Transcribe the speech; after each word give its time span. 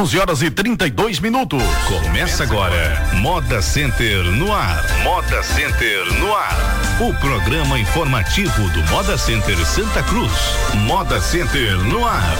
11 0.00 0.18
horas 0.18 0.40
e 0.40 0.50
32 0.50 1.20
minutos. 1.20 1.62
Começa 1.86 2.42
agora. 2.42 3.06
Moda 3.16 3.60
Center 3.60 4.24
no 4.24 4.50
ar. 4.50 4.82
Moda 5.04 5.42
Center 5.42 6.10
no 6.18 6.34
ar. 6.34 6.56
O 7.00 7.12
programa 7.20 7.78
informativo 7.78 8.66
do 8.70 8.82
Moda 8.84 9.18
Center 9.18 9.58
Santa 9.66 10.02
Cruz. 10.04 10.32
Moda 10.86 11.20
Center 11.20 11.76
no 11.80 12.06
ar. 12.06 12.34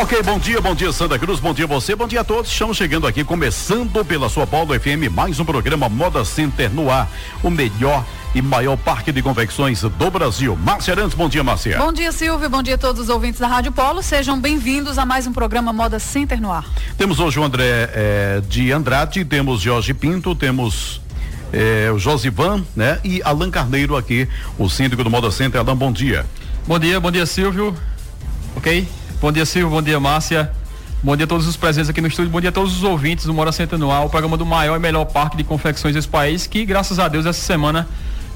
Ok, 0.00 0.22
bom 0.22 0.38
dia, 0.38 0.60
bom 0.60 0.76
dia 0.76 0.92
Santa 0.92 1.18
Cruz, 1.18 1.40
bom 1.40 1.52
dia 1.52 1.66
você, 1.66 1.96
bom 1.96 2.06
dia 2.06 2.20
a 2.20 2.24
todos. 2.24 2.52
Estamos 2.52 2.76
chegando 2.76 3.08
aqui, 3.08 3.24
começando 3.24 4.04
pela 4.04 4.28
sua 4.28 4.46
Paulo 4.46 4.78
FM, 4.78 5.10
mais 5.12 5.40
um 5.40 5.44
programa 5.44 5.88
Moda 5.88 6.24
Center 6.24 6.70
no 6.70 6.88
ar. 6.88 7.10
O 7.42 7.50
melhor 7.50 8.04
e 8.34 8.42
maior 8.42 8.76
parque 8.76 9.10
de 9.10 9.22
convecções 9.22 9.82
do 9.82 10.10
Brasil. 10.10 10.56
Márcia 10.56 10.94
Arantes, 10.94 11.14
bom 11.14 11.28
dia, 11.28 11.42
Márcia. 11.42 11.78
Bom 11.78 11.92
dia, 11.92 12.12
Silvio. 12.12 12.48
Bom 12.48 12.62
dia 12.62 12.74
a 12.74 12.78
todos 12.78 13.02
os 13.02 13.08
ouvintes 13.08 13.40
da 13.40 13.46
Rádio 13.46 13.72
Polo. 13.72 14.02
Sejam 14.02 14.38
bem-vindos 14.38 14.98
a 14.98 15.06
mais 15.06 15.26
um 15.26 15.32
programa 15.32 15.72
Moda 15.72 15.98
Center 15.98 16.40
no 16.40 16.52
ar. 16.52 16.66
Temos 16.96 17.20
hoje 17.20 17.38
o 17.38 17.44
André 17.44 17.90
eh, 17.94 18.42
de 18.48 18.70
Andrade, 18.70 19.24
temos 19.24 19.60
Jorge 19.60 19.94
Pinto, 19.94 20.34
temos 20.34 21.00
eh, 21.52 21.90
o 21.92 21.98
Josivan, 21.98 22.64
né? 22.76 23.00
E 23.02 23.22
Alan 23.24 23.50
Carneiro 23.50 23.96
aqui, 23.96 24.28
o 24.58 24.68
síndico 24.68 25.02
do 25.02 25.10
Moda 25.10 25.30
Center. 25.30 25.60
Alan, 25.60 25.76
bom 25.76 25.90
dia. 25.90 26.26
Bom 26.66 26.78
dia, 26.78 27.00
bom 27.00 27.10
dia, 27.10 27.24
Silvio. 27.24 27.74
Ok? 28.54 28.86
Bom 29.20 29.32
dia, 29.32 29.46
Silvio. 29.46 29.70
Bom 29.70 29.82
dia, 29.82 29.98
Márcia. 29.98 30.52
Bom 31.02 31.16
dia 31.16 31.24
a 31.24 31.28
todos 31.28 31.46
os 31.46 31.56
presentes 31.56 31.88
aqui 31.88 32.00
no 32.00 32.08
estúdio, 32.08 32.28
bom 32.28 32.40
dia 32.40 32.50
a 32.50 32.52
todos 32.52 32.76
os 32.76 32.82
ouvintes 32.82 33.24
do 33.24 33.32
Moda 33.32 33.52
Center 33.52 33.78
no 33.78 33.88
ar, 33.92 34.04
o 34.04 34.08
programa 34.10 34.36
do 34.36 34.44
maior 34.44 34.74
e 34.74 34.80
melhor 34.80 35.04
parque 35.04 35.36
de 35.36 35.44
confecções 35.44 35.94
desse 35.94 36.08
país, 36.08 36.48
que 36.48 36.64
graças 36.64 36.98
a 36.98 37.06
Deus 37.06 37.24
essa 37.24 37.40
semana 37.40 37.86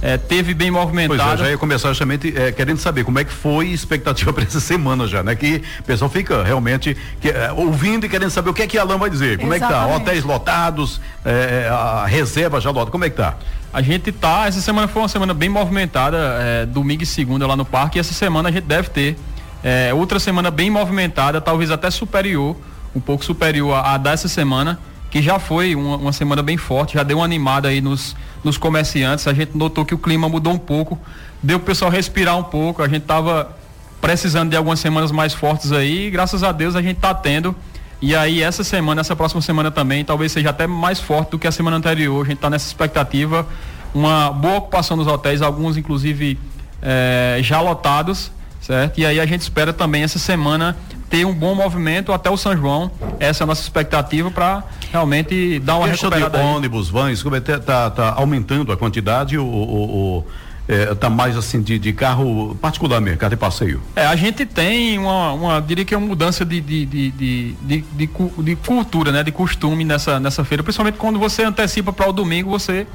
é, 0.02 0.18
teve 0.18 0.52
bem 0.52 0.68
movimentado. 0.68 1.22
Pois 1.22 1.40
é, 1.40 1.44
já 1.44 1.50
ia 1.50 1.56
começar 1.56 1.88
justamente 1.90 2.36
é, 2.36 2.50
querendo 2.50 2.78
saber 2.78 3.04
como 3.04 3.20
é 3.20 3.24
que 3.24 3.32
foi 3.32 3.68
a 3.68 3.72
expectativa 3.72 4.32
para 4.34 4.42
essa 4.42 4.58
semana 4.58 5.06
já, 5.06 5.22
né? 5.22 5.36
Que 5.36 5.62
o 5.78 5.82
pessoal 5.84 6.10
fica 6.10 6.42
realmente 6.42 6.96
que, 7.20 7.28
é, 7.28 7.52
ouvindo 7.52 8.04
e 8.04 8.08
querendo 8.08 8.30
saber 8.30 8.50
o 8.50 8.54
que 8.54 8.62
é 8.62 8.66
que 8.66 8.76
a 8.76 8.82
Alan 8.82 8.98
vai 8.98 9.08
dizer. 9.08 9.38
Como 9.38 9.54
Exatamente. 9.54 9.80
é 9.80 9.86
que 9.86 9.90
tá? 9.90 9.96
Hotéis 9.96 10.24
lotados, 10.24 11.00
é, 11.24 11.68
a 11.70 12.04
reserva 12.06 12.60
já 12.60 12.70
lotada, 12.70 12.90
como 12.90 13.04
é 13.04 13.10
que 13.10 13.16
tá? 13.16 13.36
A 13.72 13.80
gente 13.80 14.10
tá, 14.10 14.46
essa 14.48 14.60
semana 14.60 14.88
foi 14.88 15.00
uma 15.00 15.08
semana 15.08 15.32
bem 15.32 15.48
movimentada, 15.48 16.18
é, 16.40 16.66
domingo 16.66 17.04
e 17.04 17.06
segunda 17.06 17.46
lá 17.46 17.56
no 17.56 17.64
parque, 17.64 17.98
e 17.98 18.00
essa 18.00 18.12
semana 18.12 18.48
a 18.48 18.52
gente 18.52 18.64
deve 18.64 18.90
ter 18.90 19.16
é, 19.62 19.94
outra 19.94 20.18
semana 20.18 20.50
bem 20.50 20.68
movimentada, 20.68 21.40
talvez 21.40 21.70
até 21.70 21.90
superior, 21.90 22.56
um 22.94 23.00
pouco 23.00 23.24
superior 23.24 23.74
a, 23.74 23.94
a 23.94 23.96
dessa 23.98 24.28
semana 24.28 24.78
que 25.12 25.22
já 25.22 25.38
foi 25.38 25.74
uma, 25.74 25.96
uma, 25.96 26.12
semana 26.12 26.42
bem 26.42 26.56
forte, 26.56 26.94
já 26.94 27.02
deu 27.02 27.18
uma 27.18 27.24
animada 27.24 27.68
aí 27.68 27.82
nos, 27.82 28.16
nos 28.44 28.56
comerciantes. 28.56 29.26
A 29.26 29.34
gente 29.34 29.56
notou 29.56 29.84
que 29.84 29.94
o 29.94 29.98
clima 29.98 30.28
mudou 30.28 30.52
um 30.52 30.58
pouco, 30.58 30.98
deu 31.42 31.58
o 31.58 31.60
pessoal 31.60 31.90
respirar 31.90 32.36
um 32.36 32.42
pouco. 32.42 32.82
A 32.82 32.88
gente 32.88 33.02
estava 33.02 33.56
precisando 34.00 34.50
de 34.50 34.56
algumas 34.56 34.80
semanas 34.80 35.12
mais 35.12 35.32
fortes 35.32 35.70
aí, 35.70 36.06
e 36.06 36.10
graças 36.10 36.42
a 36.42 36.50
Deus 36.50 36.74
a 36.74 36.82
gente 36.82 36.96
está 36.96 37.14
tendo. 37.14 37.54
E 38.00 38.16
aí 38.16 38.42
essa 38.42 38.64
semana, 38.64 39.00
essa 39.00 39.14
próxima 39.14 39.40
semana 39.40 39.70
também, 39.70 40.04
talvez 40.04 40.32
seja 40.32 40.50
até 40.50 40.66
mais 40.66 40.98
forte 40.98 41.30
do 41.30 41.38
que 41.38 41.46
a 41.46 41.52
semana 41.52 41.76
anterior. 41.76 42.24
A 42.24 42.28
gente 42.28 42.38
está 42.38 42.50
nessa 42.50 42.66
expectativa, 42.66 43.46
uma 43.94 44.32
boa 44.32 44.56
ocupação 44.56 44.96
nos 44.96 45.06
hotéis, 45.06 45.40
alguns 45.40 45.76
inclusive 45.76 46.36
é, 46.82 47.38
já 47.42 47.60
lotados, 47.60 48.32
certo? 48.60 48.98
E 48.98 49.06
aí 49.06 49.20
a 49.20 49.26
gente 49.26 49.42
espera 49.42 49.72
também 49.72 50.02
essa 50.02 50.18
semana 50.18 50.76
ter 51.12 51.26
um 51.26 51.34
bom 51.34 51.54
movimento 51.54 52.10
até 52.10 52.30
o 52.30 52.38
São 52.38 52.56
João. 52.56 52.90
Essa 53.20 53.42
é 53.42 53.44
a 53.44 53.46
nossa 53.46 53.60
expectativa 53.60 54.30
para 54.30 54.64
realmente 54.90 55.58
dar 55.58 55.76
uma 55.76 55.90
Questão 55.90 56.08
recuperada. 56.08 56.42
De 56.42 56.56
ônibus, 56.56 56.88
vans, 56.88 57.22
como 57.22 57.36
é 57.36 57.40
tá, 57.40 57.90
tá, 57.90 58.14
aumentando 58.16 58.72
a 58.72 58.78
quantidade 58.78 59.36
ou, 59.36 59.46
ou, 59.46 60.26
é, 60.66 60.94
tá 60.94 61.10
mais 61.10 61.36
assim 61.36 61.60
de, 61.60 61.78
de, 61.78 61.92
carro 61.92 62.56
particular 62.62 62.98
mesmo, 62.98 63.18
carro 63.18 63.28
de 63.28 63.36
passeio? 63.36 63.82
É, 63.94 64.06
a 64.06 64.16
gente 64.16 64.46
tem 64.46 64.98
uma, 64.98 65.32
uma 65.34 65.60
diria 65.60 65.84
que 65.84 65.92
é 65.92 65.98
uma 65.98 66.06
mudança 66.06 66.46
de, 66.46 66.62
de, 66.62 66.86
de, 66.86 67.10
de, 67.10 67.52
de, 67.60 67.84
de, 67.92 68.10
de 68.38 68.56
cultura, 68.56 69.12
né? 69.12 69.22
De 69.22 69.32
costume 69.32 69.84
nessa, 69.84 70.18
nessa 70.18 70.42
feira, 70.46 70.62
principalmente 70.62 70.96
quando 70.96 71.18
você 71.18 71.44
antecipa 71.44 71.92
para 71.92 72.08
o 72.08 72.12
domingo, 72.14 72.48
você 72.48 72.86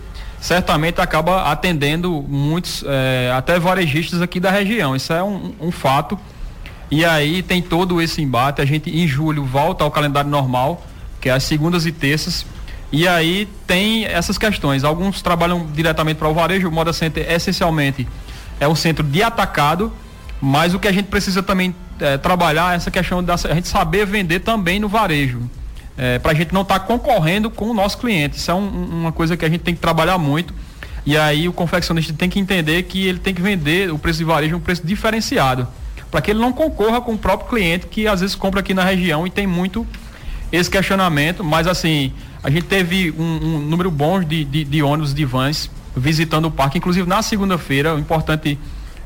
certamente 0.41 0.99
acaba 0.99 1.51
atendendo 1.51 2.25
muitos, 2.27 2.83
é, 2.87 3.31
até 3.37 3.59
varejistas 3.59 4.23
aqui 4.23 4.39
da 4.39 4.49
região. 4.49 4.95
Isso 4.95 5.13
é 5.13 5.21
um, 5.21 5.53
um 5.61 5.71
fato 5.71 6.17
e 6.89 7.03
aí 7.03 7.43
tem 7.43 7.61
todo 7.61 8.01
esse 8.01 8.21
embate. 8.21 8.61
A 8.61 8.65
gente 8.65 8.89
em 8.89 9.07
julho 9.07 9.43
volta 9.43 9.83
ao 9.83 9.91
calendário 9.91 10.29
normal, 10.29 10.85
que 11.19 11.29
é 11.29 11.33
as 11.33 11.43
segundas 11.43 11.85
e 11.85 11.91
terças. 11.91 12.45
E 12.91 13.07
aí 13.07 13.47
tem 13.65 14.05
essas 14.05 14.37
questões. 14.37 14.83
Alguns 14.83 15.21
trabalham 15.21 15.67
diretamente 15.73 16.17
para 16.17 16.29
o 16.29 16.33
varejo. 16.33 16.69
O 16.69 16.71
Moda 16.71 16.93
Center 16.93 17.29
essencialmente 17.29 18.07
é 18.59 18.67
um 18.67 18.75
centro 18.75 19.03
de 19.03 19.21
atacado, 19.21 19.91
mas 20.41 20.73
o 20.73 20.79
que 20.79 20.87
a 20.87 20.91
gente 20.91 21.07
precisa 21.07 21.43
também 21.43 21.75
é, 21.99 22.17
trabalhar 22.17 22.73
é 22.73 22.77
essa 22.77 22.89
questão 22.89 23.23
da 23.23 23.33
a 23.33 23.53
gente 23.53 23.67
saber 23.67 24.05
vender 24.05 24.39
também 24.39 24.79
no 24.79 24.87
varejo. 24.87 25.41
É, 25.97 26.19
para 26.19 26.31
a 26.31 26.35
gente 26.35 26.53
não 26.53 26.61
estar 26.61 26.79
tá 26.79 26.85
concorrendo 26.85 27.49
com 27.49 27.65
o 27.65 27.73
nosso 27.73 27.97
cliente. 27.97 28.37
Isso 28.37 28.49
é 28.49 28.53
um, 28.53 28.67
uma 28.67 29.11
coisa 29.11 29.35
que 29.35 29.43
a 29.43 29.49
gente 29.49 29.61
tem 29.61 29.73
que 29.73 29.81
trabalhar 29.81 30.17
muito. 30.17 30.53
E 31.05 31.17
aí 31.17 31.49
o 31.49 31.53
confeccionista 31.53 32.13
tem 32.13 32.29
que 32.29 32.39
entender 32.39 32.83
que 32.83 33.05
ele 33.07 33.19
tem 33.19 33.33
que 33.33 33.41
vender 33.41 33.91
o 33.91 33.97
preço 33.97 34.19
de 34.19 34.25
varejo 34.25 34.55
um 34.55 34.59
preço 34.59 34.85
diferenciado 34.85 35.67
para 36.09 36.21
que 36.21 36.31
ele 36.31 36.39
não 36.39 36.53
concorra 36.53 37.01
com 37.01 37.13
o 37.13 37.17
próprio 37.17 37.49
cliente 37.49 37.87
que 37.87 38.07
às 38.07 38.21
vezes 38.21 38.35
compra 38.35 38.61
aqui 38.61 38.73
na 38.73 38.83
região 38.83 39.27
e 39.27 39.29
tem 39.29 39.45
muito 39.45 39.85
esse 40.51 40.69
questionamento, 40.69 41.43
mas 41.43 41.67
assim, 41.67 42.13
a 42.43 42.49
gente 42.49 42.63
teve 42.63 43.13
um, 43.17 43.23
um 43.23 43.59
número 43.59 43.91
bom 43.91 44.21
de, 44.21 44.45
de, 44.45 44.63
de, 44.63 44.83
ônibus 44.83 45.13
de 45.13 45.25
vans 45.25 45.69
visitando 45.95 46.45
o 46.45 46.51
parque, 46.51 46.77
inclusive 46.77 47.07
na 47.07 47.21
segunda-feira, 47.21 47.95
o 47.95 47.99
importante, 47.99 48.57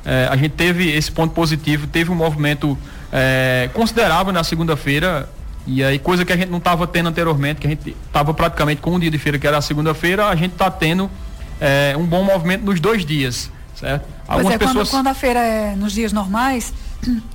eh, 0.06 0.28
a 0.30 0.36
gente 0.36 0.52
teve 0.52 0.92
esse 0.92 1.12
ponto 1.12 1.34
positivo, 1.34 1.88
teve 1.88 2.12
um 2.12 2.16
movimento 2.16 2.78
eh, 3.12 3.70
considerável 3.74 4.32
na 4.34 4.44
segunda-feira, 4.44 5.28
e 5.66 5.84
aí 5.84 5.98
coisa 5.98 6.26
que 6.26 6.34
a 6.34 6.38
gente 6.38 6.50
não 6.50 6.58
estava 6.58 6.86
tendo 6.86 7.10
anteriormente, 7.10 7.62
que 7.62 7.68
a 7.68 7.70
gente 7.70 7.96
estava 8.06 8.34
praticamente 8.34 8.82
com 8.82 8.92
um 8.92 9.00
dia 9.00 9.10
de 9.10 9.18
feira, 9.18 9.40
que 9.40 9.48
era 9.48 9.58
a 9.58 9.62
segunda-feira, 9.62 10.28
a 10.28 10.36
gente 10.36 10.52
está 10.52 10.70
tendo 10.70 11.10
eh, 11.60 11.96
um 11.98 12.06
bom 12.06 12.24
movimento 12.24 12.64
nos 12.66 12.80
dois 12.80 13.06
dias, 13.06 13.50
certo? 13.74 14.06
Algumas 14.28 14.44
pois 14.44 14.56
é, 14.56 14.58
pessoas... 14.58 14.90
quando, 14.90 15.00
quando 15.00 15.08
a 15.08 15.14
feira 15.14 15.40
é 15.40 15.76
nos 15.76 15.94
dias 15.94 16.12
normais, 16.14 16.74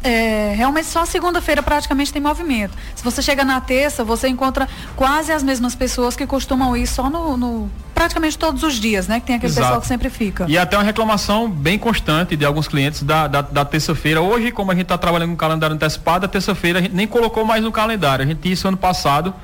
é, 0.02 0.54
realmente 0.56 0.86
só 0.86 1.04
segunda-feira 1.04 1.62
praticamente 1.62 2.12
tem 2.12 2.22
movimento. 2.22 2.72
Se 2.94 3.02
você 3.02 3.20
chega 3.20 3.44
na 3.44 3.60
terça, 3.60 4.04
você 4.04 4.28
encontra 4.28 4.68
quase 4.94 5.32
as 5.32 5.42
mesmas 5.42 5.74
pessoas 5.74 6.14
que 6.14 6.26
costumam 6.26 6.76
ir 6.76 6.86
só 6.86 7.10
no, 7.10 7.36
no 7.36 7.70
praticamente 7.94 8.38
todos 8.38 8.62
os 8.62 8.74
dias, 8.74 9.08
né? 9.08 9.20
Que 9.20 9.26
tem 9.26 9.36
aquele 9.36 9.50
Exato. 9.50 9.66
pessoal 9.66 9.80
que 9.80 9.86
sempre 9.86 10.10
fica. 10.10 10.46
E 10.48 10.56
até 10.56 10.76
uma 10.76 10.84
reclamação 10.84 11.50
bem 11.50 11.78
constante 11.78 12.36
de 12.36 12.44
alguns 12.44 12.68
clientes 12.68 13.02
da, 13.02 13.26
da, 13.26 13.42
da 13.42 13.64
terça-feira. 13.64 14.20
Hoje, 14.20 14.52
como 14.52 14.70
a 14.70 14.74
gente 14.74 14.84
está 14.84 14.98
trabalhando 14.98 15.30
com 15.30 15.36
calendário 15.36 15.74
antecipado, 15.74 16.26
a 16.26 16.28
terça-feira 16.28 16.78
a 16.78 16.82
gente 16.82 16.94
nem 16.94 17.06
colocou 17.06 17.44
mais 17.44 17.62
no 17.64 17.72
calendário. 17.72 18.24
A 18.24 18.28
gente 18.28 18.50
isso 18.50 18.68
ano 18.68 18.76
passado 18.76 19.34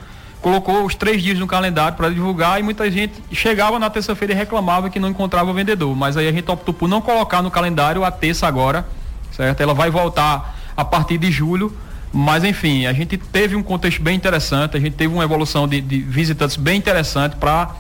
colocou 0.40 0.84
os 0.84 0.94
três 0.94 1.22
dias 1.22 1.38
no 1.38 1.46
calendário 1.46 1.96
para 1.96 2.08
divulgar 2.08 2.58
e 2.58 2.64
muita 2.64 2.90
gente 2.90 3.14
chegava 3.30 3.78
na 3.78 3.88
terça-feira 3.88 4.34
e 4.34 4.36
reclamava 4.36 4.90
que 4.90 4.98
não 4.98 5.08
encontrava 5.08 5.50
o 5.50 5.54
vendedor. 5.54 5.96
Mas 5.96 6.16
aí 6.16 6.28
a 6.28 6.32
gente 6.32 6.50
optou 6.50 6.74
por 6.74 6.88
não 6.88 7.00
colocar 7.00 7.42
no 7.42 7.50
calendário 7.50 8.04
a 8.04 8.10
terça 8.10 8.46
agora 8.46 8.84
certo? 9.32 9.60
Ela 9.60 9.74
vai 9.74 9.90
voltar 9.90 10.58
a 10.76 10.84
partir 10.84 11.18
de 11.18 11.30
julho, 11.30 11.74
mas 12.12 12.44
enfim, 12.44 12.86
a 12.86 12.92
gente 12.92 13.16
teve 13.16 13.56
um 13.56 13.62
contexto 13.62 14.02
bem 14.02 14.14
interessante, 14.14 14.76
a 14.76 14.80
gente 14.80 14.94
teve 14.94 15.12
uma 15.12 15.24
evolução 15.24 15.66
de, 15.66 15.80
de 15.80 15.98
visitantes 16.00 16.56
bem 16.56 16.78
interessante 16.78 17.36
para 17.36 17.74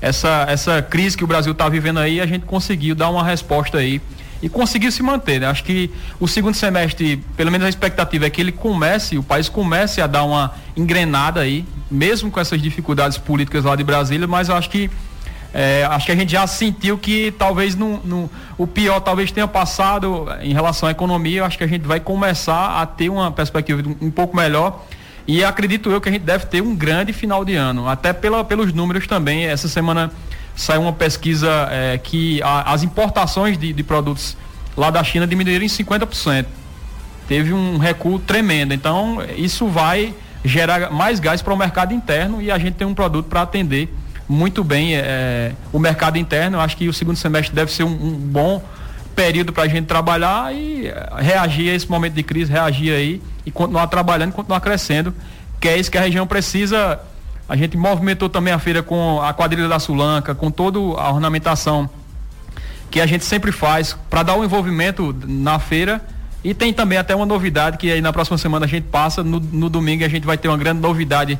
essa, 0.00 0.46
essa 0.48 0.82
crise 0.82 1.16
que 1.16 1.24
o 1.24 1.26
Brasil 1.26 1.52
está 1.52 1.68
vivendo 1.68 1.98
aí, 1.98 2.20
a 2.20 2.26
gente 2.26 2.44
conseguiu 2.44 2.94
dar 2.94 3.08
uma 3.08 3.24
resposta 3.24 3.78
aí 3.78 4.00
e 4.42 4.48
conseguiu 4.48 4.92
se 4.92 5.02
manter. 5.02 5.40
Né? 5.40 5.46
Acho 5.46 5.64
que 5.64 5.90
o 6.20 6.28
segundo 6.28 6.54
semestre, 6.54 7.16
pelo 7.36 7.50
menos 7.50 7.66
a 7.66 7.68
expectativa 7.68 8.26
é 8.26 8.30
que 8.30 8.40
ele 8.40 8.52
comece, 8.52 9.18
o 9.18 9.22
país 9.22 9.48
comece 9.48 10.00
a 10.00 10.06
dar 10.06 10.24
uma 10.24 10.54
engrenada 10.76 11.40
aí, 11.40 11.64
mesmo 11.90 12.30
com 12.30 12.38
essas 12.38 12.60
dificuldades 12.60 13.18
políticas 13.18 13.64
lá 13.64 13.74
de 13.74 13.82
Brasília, 13.82 14.26
mas 14.26 14.50
acho 14.50 14.70
que 14.70 14.90
é, 15.60 15.84
acho 15.86 16.06
que 16.06 16.12
a 16.12 16.14
gente 16.14 16.30
já 16.30 16.46
sentiu 16.46 16.96
que 16.96 17.32
talvez 17.36 17.74
no, 17.74 18.30
o 18.56 18.64
pior 18.64 19.00
talvez 19.00 19.32
tenha 19.32 19.48
passado 19.48 20.28
em 20.40 20.52
relação 20.52 20.88
à 20.88 20.92
economia. 20.92 21.44
Acho 21.44 21.58
que 21.58 21.64
a 21.64 21.66
gente 21.66 21.84
vai 21.84 21.98
começar 21.98 22.80
a 22.80 22.86
ter 22.86 23.08
uma 23.08 23.32
perspectiva 23.32 23.82
um, 23.84 24.06
um 24.06 24.08
pouco 24.08 24.36
melhor. 24.36 24.86
E 25.26 25.42
acredito 25.42 25.90
eu 25.90 26.00
que 26.00 26.08
a 26.08 26.12
gente 26.12 26.22
deve 26.22 26.46
ter 26.46 26.62
um 26.62 26.76
grande 26.76 27.12
final 27.12 27.44
de 27.44 27.56
ano, 27.56 27.88
até 27.88 28.12
pela, 28.12 28.44
pelos 28.44 28.72
números 28.72 29.08
também. 29.08 29.46
Essa 29.46 29.66
semana 29.66 30.12
saiu 30.54 30.82
uma 30.82 30.92
pesquisa 30.92 31.50
é, 31.72 31.98
que 31.98 32.40
a, 32.40 32.72
as 32.72 32.84
importações 32.84 33.58
de, 33.58 33.72
de 33.72 33.82
produtos 33.82 34.36
lá 34.76 34.90
da 34.90 35.02
China 35.02 35.26
diminuíram 35.26 35.64
em 35.64 35.68
50%. 35.68 36.46
Teve 37.26 37.52
um 37.52 37.78
recuo 37.78 38.20
tremendo. 38.20 38.72
Então, 38.72 39.18
isso 39.36 39.66
vai 39.66 40.14
gerar 40.44 40.92
mais 40.92 41.18
gás 41.18 41.42
para 41.42 41.52
o 41.52 41.56
mercado 41.56 41.92
interno 41.92 42.40
e 42.40 42.48
a 42.48 42.58
gente 42.60 42.74
tem 42.74 42.86
um 42.86 42.94
produto 42.94 43.26
para 43.26 43.42
atender 43.42 43.92
muito 44.28 44.62
bem 44.62 44.96
é, 44.96 45.52
o 45.72 45.78
mercado 45.78 46.18
interno. 46.18 46.58
Eu 46.58 46.60
acho 46.60 46.76
que 46.76 46.88
o 46.88 46.92
segundo 46.92 47.16
semestre 47.16 47.54
deve 47.54 47.72
ser 47.72 47.84
um, 47.84 47.88
um 47.88 48.12
bom 48.12 48.62
período 49.16 49.52
para 49.52 49.64
a 49.64 49.68
gente 49.68 49.86
trabalhar 49.86 50.54
e 50.54 50.86
é, 50.86 51.08
reagir 51.18 51.70
a 51.70 51.74
esse 51.74 51.90
momento 51.90 52.14
de 52.14 52.22
crise, 52.22 52.52
reagir 52.52 52.92
aí 52.92 53.22
e 53.44 53.50
continuar 53.50 53.86
trabalhando, 53.88 54.32
continuar 54.32 54.60
crescendo, 54.60 55.14
que 55.58 55.68
é 55.68 55.76
isso 55.76 55.90
que 55.90 55.98
a 55.98 56.02
região 56.02 56.26
precisa. 56.26 57.00
A 57.48 57.56
gente 57.56 57.76
movimentou 57.76 58.28
também 58.28 58.52
a 58.52 58.58
feira 58.58 58.82
com 58.82 59.22
a 59.22 59.32
quadrilha 59.32 59.68
da 59.68 59.78
Sulanca, 59.78 60.34
com 60.34 60.50
toda 60.50 60.78
a 60.78 61.10
ornamentação 61.10 61.88
que 62.90 63.00
a 63.00 63.06
gente 63.06 63.24
sempre 63.24 63.52
faz 63.52 63.96
para 64.08 64.22
dar 64.22 64.34
um 64.34 64.44
envolvimento 64.44 65.14
na 65.26 65.58
feira 65.58 66.00
E 66.42 66.54
tem 66.54 66.72
também 66.72 66.96
até 66.96 67.14
uma 67.14 67.26
novidade 67.26 67.76
que 67.76 67.90
aí 67.90 68.00
na 68.00 68.12
próxima 68.12 68.38
semana 68.38 68.64
a 68.64 68.68
gente 68.68 68.84
passa, 68.84 69.22
no, 69.22 69.40
no 69.40 69.68
domingo 69.68 70.04
a 70.04 70.08
gente 70.08 70.24
vai 70.24 70.38
ter 70.38 70.48
uma 70.48 70.56
grande 70.56 70.80
novidade 70.80 71.38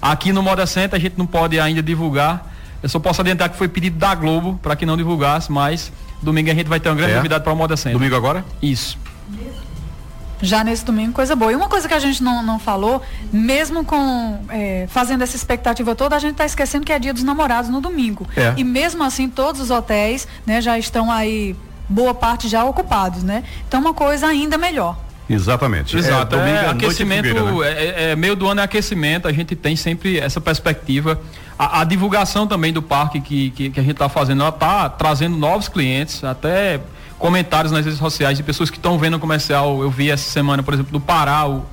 aqui 0.00 0.32
no 0.32 0.42
Moda 0.42 0.66
Center, 0.66 0.96
a 0.96 1.00
gente 1.00 1.18
não 1.18 1.26
pode 1.26 1.58
ainda 1.58 1.82
divulgar. 1.82 2.52
Eu 2.82 2.88
só 2.88 2.98
posso 2.98 3.20
adiantar 3.20 3.48
que 3.48 3.56
foi 3.56 3.68
pedido 3.68 3.98
da 3.98 4.14
Globo 4.14 4.58
para 4.62 4.74
que 4.74 4.86
não 4.86 4.96
divulgasse, 4.96 5.52
mas 5.52 5.92
domingo 6.22 6.50
a 6.50 6.54
gente 6.54 6.66
vai 6.66 6.80
ter 6.80 6.88
uma 6.88 6.94
grande 6.94 7.12
é. 7.12 7.16
novidade 7.16 7.44
para 7.44 7.52
o 7.52 7.56
Moda 7.56 7.76
Center. 7.76 7.98
Domingo 7.98 8.16
agora? 8.16 8.44
Isso. 8.62 8.98
Já 10.42 10.64
nesse 10.64 10.84
domingo, 10.84 11.12
coisa 11.12 11.36
boa. 11.36 11.52
E 11.52 11.54
uma 11.54 11.68
coisa 11.68 11.86
que 11.86 11.92
a 11.92 11.98
gente 11.98 12.22
não, 12.22 12.42
não 12.42 12.58
falou, 12.58 13.02
mesmo 13.30 13.84
com 13.84 14.40
é, 14.48 14.86
fazendo 14.88 15.22
essa 15.22 15.36
expectativa 15.36 15.94
toda, 15.94 16.16
a 16.16 16.18
gente 16.18 16.32
está 16.32 16.46
esquecendo 16.46 16.84
que 16.86 16.92
é 16.92 16.98
dia 16.98 17.12
dos 17.12 17.22
namorados 17.22 17.70
no 17.70 17.80
domingo. 17.80 18.26
É. 18.34 18.54
E 18.56 18.64
mesmo 18.64 19.04
assim, 19.04 19.28
todos 19.28 19.60
os 19.60 19.70
hotéis 19.70 20.26
né, 20.46 20.62
já 20.62 20.78
estão 20.78 21.10
aí 21.10 21.54
boa 21.86 22.14
parte 22.14 22.48
já 22.48 22.64
ocupados, 22.64 23.22
né? 23.22 23.44
Então 23.68 23.80
uma 23.80 23.92
coisa 23.92 24.28
ainda 24.28 24.56
melhor. 24.56 24.96
Exatamente. 25.32 25.96
Exato. 25.96 26.36
É, 26.36 26.50
é 26.50 26.68
aquecimento, 26.68 27.32
né? 27.32 27.68
é, 27.68 28.10
é, 28.10 28.16
meio 28.16 28.34
do 28.34 28.48
ano 28.48 28.60
é 28.60 28.64
aquecimento, 28.64 29.28
a 29.28 29.32
gente 29.32 29.54
tem 29.54 29.76
sempre 29.76 30.18
essa 30.18 30.40
perspectiva. 30.40 31.20
A, 31.58 31.80
a 31.80 31.84
divulgação 31.84 32.46
também 32.46 32.72
do 32.72 32.82
parque 32.82 33.20
que, 33.20 33.50
que, 33.50 33.70
que 33.70 33.80
a 33.80 33.82
gente 33.82 33.92
está 33.92 34.08
fazendo, 34.08 34.40
ela 34.40 34.50
está 34.50 34.88
trazendo 34.88 35.36
novos 35.36 35.68
clientes, 35.68 36.24
até 36.24 36.80
comentários 37.18 37.70
nas 37.70 37.84
redes 37.84 38.00
sociais 38.00 38.36
de 38.36 38.42
pessoas 38.42 38.70
que 38.70 38.76
estão 38.76 38.98
vendo 38.98 39.18
o 39.18 39.20
comercial. 39.20 39.80
Eu 39.82 39.90
vi 39.90 40.10
essa 40.10 40.28
semana, 40.28 40.62
por 40.62 40.74
exemplo, 40.74 40.90
do 40.90 41.00
Pará, 41.00 41.46
o, 41.46 41.64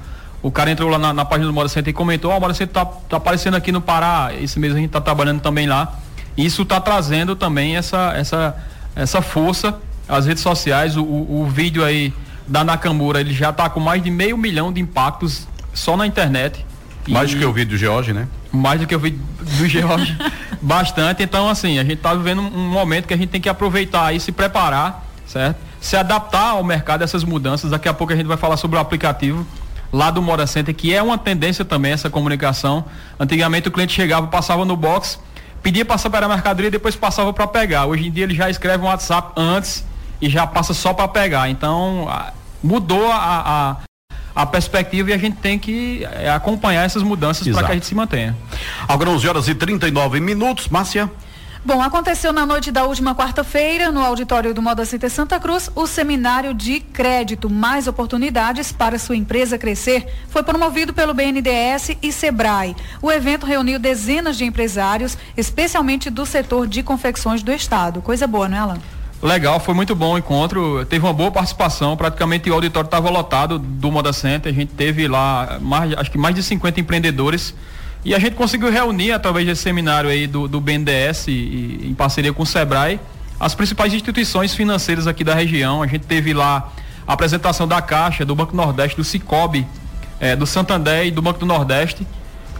o 0.42 0.51
cara 0.51 0.69
entrou 0.69 0.89
lá 0.89 1.00
na, 1.00 1.13
na 1.13 1.25
página 1.25 1.48
do 1.48 1.53
Moda 1.53 1.69
Center 1.69 1.89
e 1.89 1.94
comentou, 1.94 2.31
ó, 2.31 2.36
oh, 2.36 2.38
o 2.38 2.42
Moda 2.42 2.53
Center 2.53 2.74
tá, 2.74 2.86
tá 2.86 3.18
aparecendo 3.18 3.56
aqui 3.56 3.71
no 3.71 3.81
Pará, 3.81 4.31
esse 4.39 4.60
mês 4.60 4.74
a 4.74 4.75
gente 4.75 4.88
está 4.88 5.01
trabalhando 5.01 5.42
também 5.42 5.68
lá. 5.68 5.95
Isso 6.38 6.62
está 6.62 6.80
trazendo 6.80 7.36
também 7.36 7.75
essa, 7.75 8.13
essa, 8.15 8.56
essa 8.95 9.21
força 9.21 9.75
as 10.07 10.25
redes 10.25 10.42
sociais, 10.42 10.95
o, 10.95 11.03
o, 11.03 11.42
o 11.42 11.45
vídeo 11.45 11.83
aí 11.83 12.13
da 12.47 12.63
Nakamura, 12.63 13.19
ele 13.19 13.33
já 13.33 13.49
está 13.49 13.69
com 13.69 13.79
mais 13.79 14.01
de 14.01 14.09
meio 14.09 14.38
milhão 14.38 14.71
de 14.71 14.79
impactos 14.79 15.47
só 15.73 15.97
na 15.97 16.07
internet. 16.07 16.65
Mais 17.07 17.31
do 17.31 17.38
que 17.38 17.45
o 17.45 17.53
vídeo 17.53 17.71
do 17.71 17.77
George, 17.77 18.13
né? 18.13 18.27
Mais 18.51 18.79
do 18.79 18.88
que 18.88 18.95
o 18.95 18.99
vídeo 18.99 19.19
do 19.39 19.67
George, 19.67 20.17
bastante. 20.61 21.23
Então, 21.23 21.49
assim, 21.49 21.79
a 21.79 21.83
gente 21.83 21.95
está 21.95 22.13
vivendo 22.13 22.41
um 22.41 22.69
momento 22.69 23.07
que 23.07 23.13
a 23.13 23.17
gente 23.17 23.29
tem 23.29 23.41
que 23.41 23.49
aproveitar 23.49 24.13
e 24.13 24.19
se 24.19 24.31
preparar, 24.31 25.05
certo? 25.25 25.57
Se 25.79 25.95
adaptar 25.95 26.51
ao 26.51 26.63
mercado 26.63 27.03
essas 27.03 27.23
mudanças. 27.23 27.71
Daqui 27.71 27.88
a 27.88 27.94
pouco 27.94 28.13
a 28.13 28.15
gente 28.15 28.25
vai 28.25 28.38
falar 28.38 28.57
sobre 28.57 28.77
o 28.77 28.79
aplicativo 28.79 29.45
lá 29.91 30.11
do 30.11 30.21
Moda 30.21 30.45
Center, 30.47 30.73
que 30.73 30.93
é 30.93 31.01
uma 31.01 31.17
tendência 31.17 31.63
também 31.63 31.91
essa 31.91 32.09
comunicação. 32.09 32.85
Antigamente 33.19 33.67
o 33.67 33.71
cliente 33.71 33.93
chegava, 33.93 34.27
passava 34.27 34.65
no 34.65 34.75
box, 34.75 35.19
pedia 35.61 35.85
para 35.85 35.97
saber 35.97 36.23
a 36.23 36.27
mercadoria, 36.27 36.71
depois 36.71 36.95
passava 36.95 37.31
para 37.31 37.47
pegar. 37.47 37.85
Hoje 37.85 38.07
em 38.07 38.11
dia 38.11 38.23
ele 38.23 38.35
já 38.35 38.50
escreve 38.50 38.83
um 38.83 38.88
WhatsApp 38.88 39.31
antes 39.35 39.85
e 40.21 40.29
já 40.29 40.45
passa 40.45 40.73
só 40.73 40.93
para 40.93 41.07
pegar. 41.07 41.49
Então, 41.49 42.07
mudou 42.63 43.11
a, 43.11 43.77
a, 44.35 44.41
a, 44.41 44.45
perspectiva 44.45 45.11
e 45.11 45.13
a 45.13 45.17
gente 45.17 45.37
tem 45.37 45.57
que 45.57 46.05
é, 46.11 46.29
acompanhar 46.29 46.85
essas 46.85 47.03
mudanças 47.03 47.47
para 47.47 47.65
que 47.65 47.71
a 47.71 47.75
gente 47.75 47.85
se 47.85 47.95
mantenha. 47.95 48.35
Agora 48.87 49.09
11 49.11 49.27
horas 49.27 49.47
e 49.47 49.55
39 49.55 50.19
minutos, 50.19 50.67
Márcia. 50.67 51.09
Bom, 51.67 51.81
aconteceu 51.81 52.31
na 52.31 52.45
noite 52.45 52.71
da 52.71 52.85
última 52.85 53.13
quarta-feira, 53.13 53.91
no 53.91 54.01
auditório 54.01 54.53
do 54.53 54.61
Moda 54.61 54.85
Center 54.85 55.09
Santa 55.09 55.37
Cruz, 55.37 55.69
o 55.75 55.85
seminário 55.85 56.53
de 56.53 56.79
crédito 56.79 57.49
Mais 57.49 57.87
Oportunidades 57.87 58.71
para 58.71 58.97
sua 58.97 59.17
empresa 59.17 59.57
crescer. 59.57 60.07
Foi 60.29 60.43
promovido 60.43 60.93
pelo 60.93 61.13
BNDES 61.13 61.97
e 62.01 62.09
Sebrae. 62.09 62.73
O 63.01 63.11
evento 63.11 63.45
reuniu 63.45 63.79
dezenas 63.79 64.37
de 64.37 64.45
empresários, 64.45 65.17
especialmente 65.35 66.09
do 66.09 66.25
setor 66.25 66.67
de 66.67 66.81
confecções 66.81 67.43
do 67.43 67.51
Estado. 67.51 68.01
Coisa 68.01 68.25
boa, 68.25 68.47
não 68.47 68.55
é, 68.55 68.59
Alan? 68.61 68.96
Legal, 69.21 69.59
foi 69.59 69.73
muito 69.73 69.95
bom 69.95 70.13
o 70.13 70.17
encontro. 70.17 70.85
Teve 70.85 71.03
uma 71.03 71.13
boa 71.13 71.31
participação, 71.31 71.97
praticamente 71.97 72.49
o 72.49 72.53
auditório 72.53 72.87
estava 72.87 73.09
lotado 73.09 73.57
do 73.57 73.91
Moda 73.91 74.13
Center. 74.13 74.51
A 74.51 74.55
gente 74.55 74.73
teve 74.73 75.07
lá 75.07 75.57
mais, 75.59 75.93
acho 75.93 76.11
que 76.11 76.17
mais 76.17 76.35
de 76.35 76.43
50 76.43 76.79
empreendedores. 76.79 77.53
E 78.05 78.13
a 78.13 78.19
gente 78.19 78.35
conseguiu 78.35 78.71
reunir, 78.71 79.11
através 79.11 79.45
desse 79.45 79.63
seminário 79.63 80.09
aí 80.09 80.27
do, 80.27 80.47
do 80.47 80.61
BNDES, 80.61 81.27
e, 81.27 81.31
e, 81.31 81.87
em 81.89 81.93
parceria 81.95 82.31
com 82.31 82.43
o 82.43 82.45
Sebrae, 82.45 82.99
as 83.39 83.55
principais 83.55 83.93
instituições 83.93 84.53
financeiras 84.53 85.07
aqui 85.07 85.23
da 85.23 85.33
região. 85.33 85.81
A 85.81 85.87
gente 85.87 86.05
teve 86.05 86.31
lá 86.31 86.71
a 87.07 87.13
apresentação 87.13 87.67
da 87.67 87.81
Caixa, 87.81 88.23
do 88.23 88.35
Banco 88.35 88.55
Nordeste, 88.55 88.95
do 88.95 89.03
Cicobi, 89.03 89.65
eh, 90.19 90.35
do 90.35 90.45
Santander 90.45 91.07
e 91.07 91.11
do 91.11 91.21
Banco 91.23 91.39
do 91.39 91.45
Nordeste. 91.45 92.05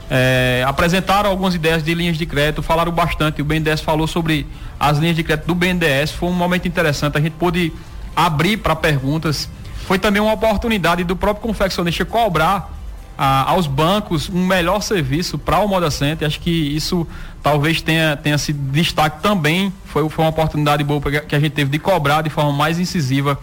É, 0.10 0.64
apresentaram 0.66 1.30
algumas 1.30 1.54
ideias 1.54 1.84
de 1.84 1.94
linhas 1.94 2.18
de 2.18 2.26
crédito, 2.26 2.64
falaram 2.64 2.92
bastante. 2.92 3.42
O 3.42 3.46
BNDES 3.46 3.82
falou 3.82 4.08
sobre 4.08 4.48
as 4.80 4.98
linhas 4.98 5.16
de 5.16 5.24
crédito 5.24 5.48
do 5.48 5.56
BNDES. 5.56 6.12
Foi 6.12 6.30
um 6.30 6.34
momento 6.34 6.68
interessante. 6.68 7.18
A 7.18 7.22
gente 7.22 7.34
pôde 7.34 7.74
abrir 8.16 8.58
para 8.58 8.76
perguntas. 8.76 9.50
Foi 9.86 10.00
também 10.00 10.22
uma 10.22 10.34
oportunidade 10.34 11.04
do 11.04 11.16
próprio 11.16 11.48
confeccionista 11.48 12.06
cobrar 12.06 12.72
a, 13.18 13.50
aos 13.50 13.68
bancos 13.68 14.30
um 14.30 14.46
melhor 14.46 14.82
serviço 14.82 15.38
para 15.38 15.60
o 15.60 15.68
Moda 15.68 15.90
Center. 15.92 16.28
Acho 16.28 16.40
que 16.40 16.52
isso 16.52 17.06
talvez 17.42 17.82
tenha, 17.82 18.16
tenha 18.16 18.38
sido 18.38 18.60
destaque 18.72 19.22
também. 19.22 19.74
Foi, 19.86 20.08
foi 20.10 20.24
uma 20.24 20.30
oportunidade 20.30 20.84
boa 20.84 21.02
que 21.02 21.36
a 21.36 21.40
gente 21.40 21.52
teve 21.52 21.70
de 21.72 21.80
cobrar 21.80 22.22
de 22.22 22.30
forma 22.30 22.54
mais 22.54 22.80
incisiva 22.80 23.40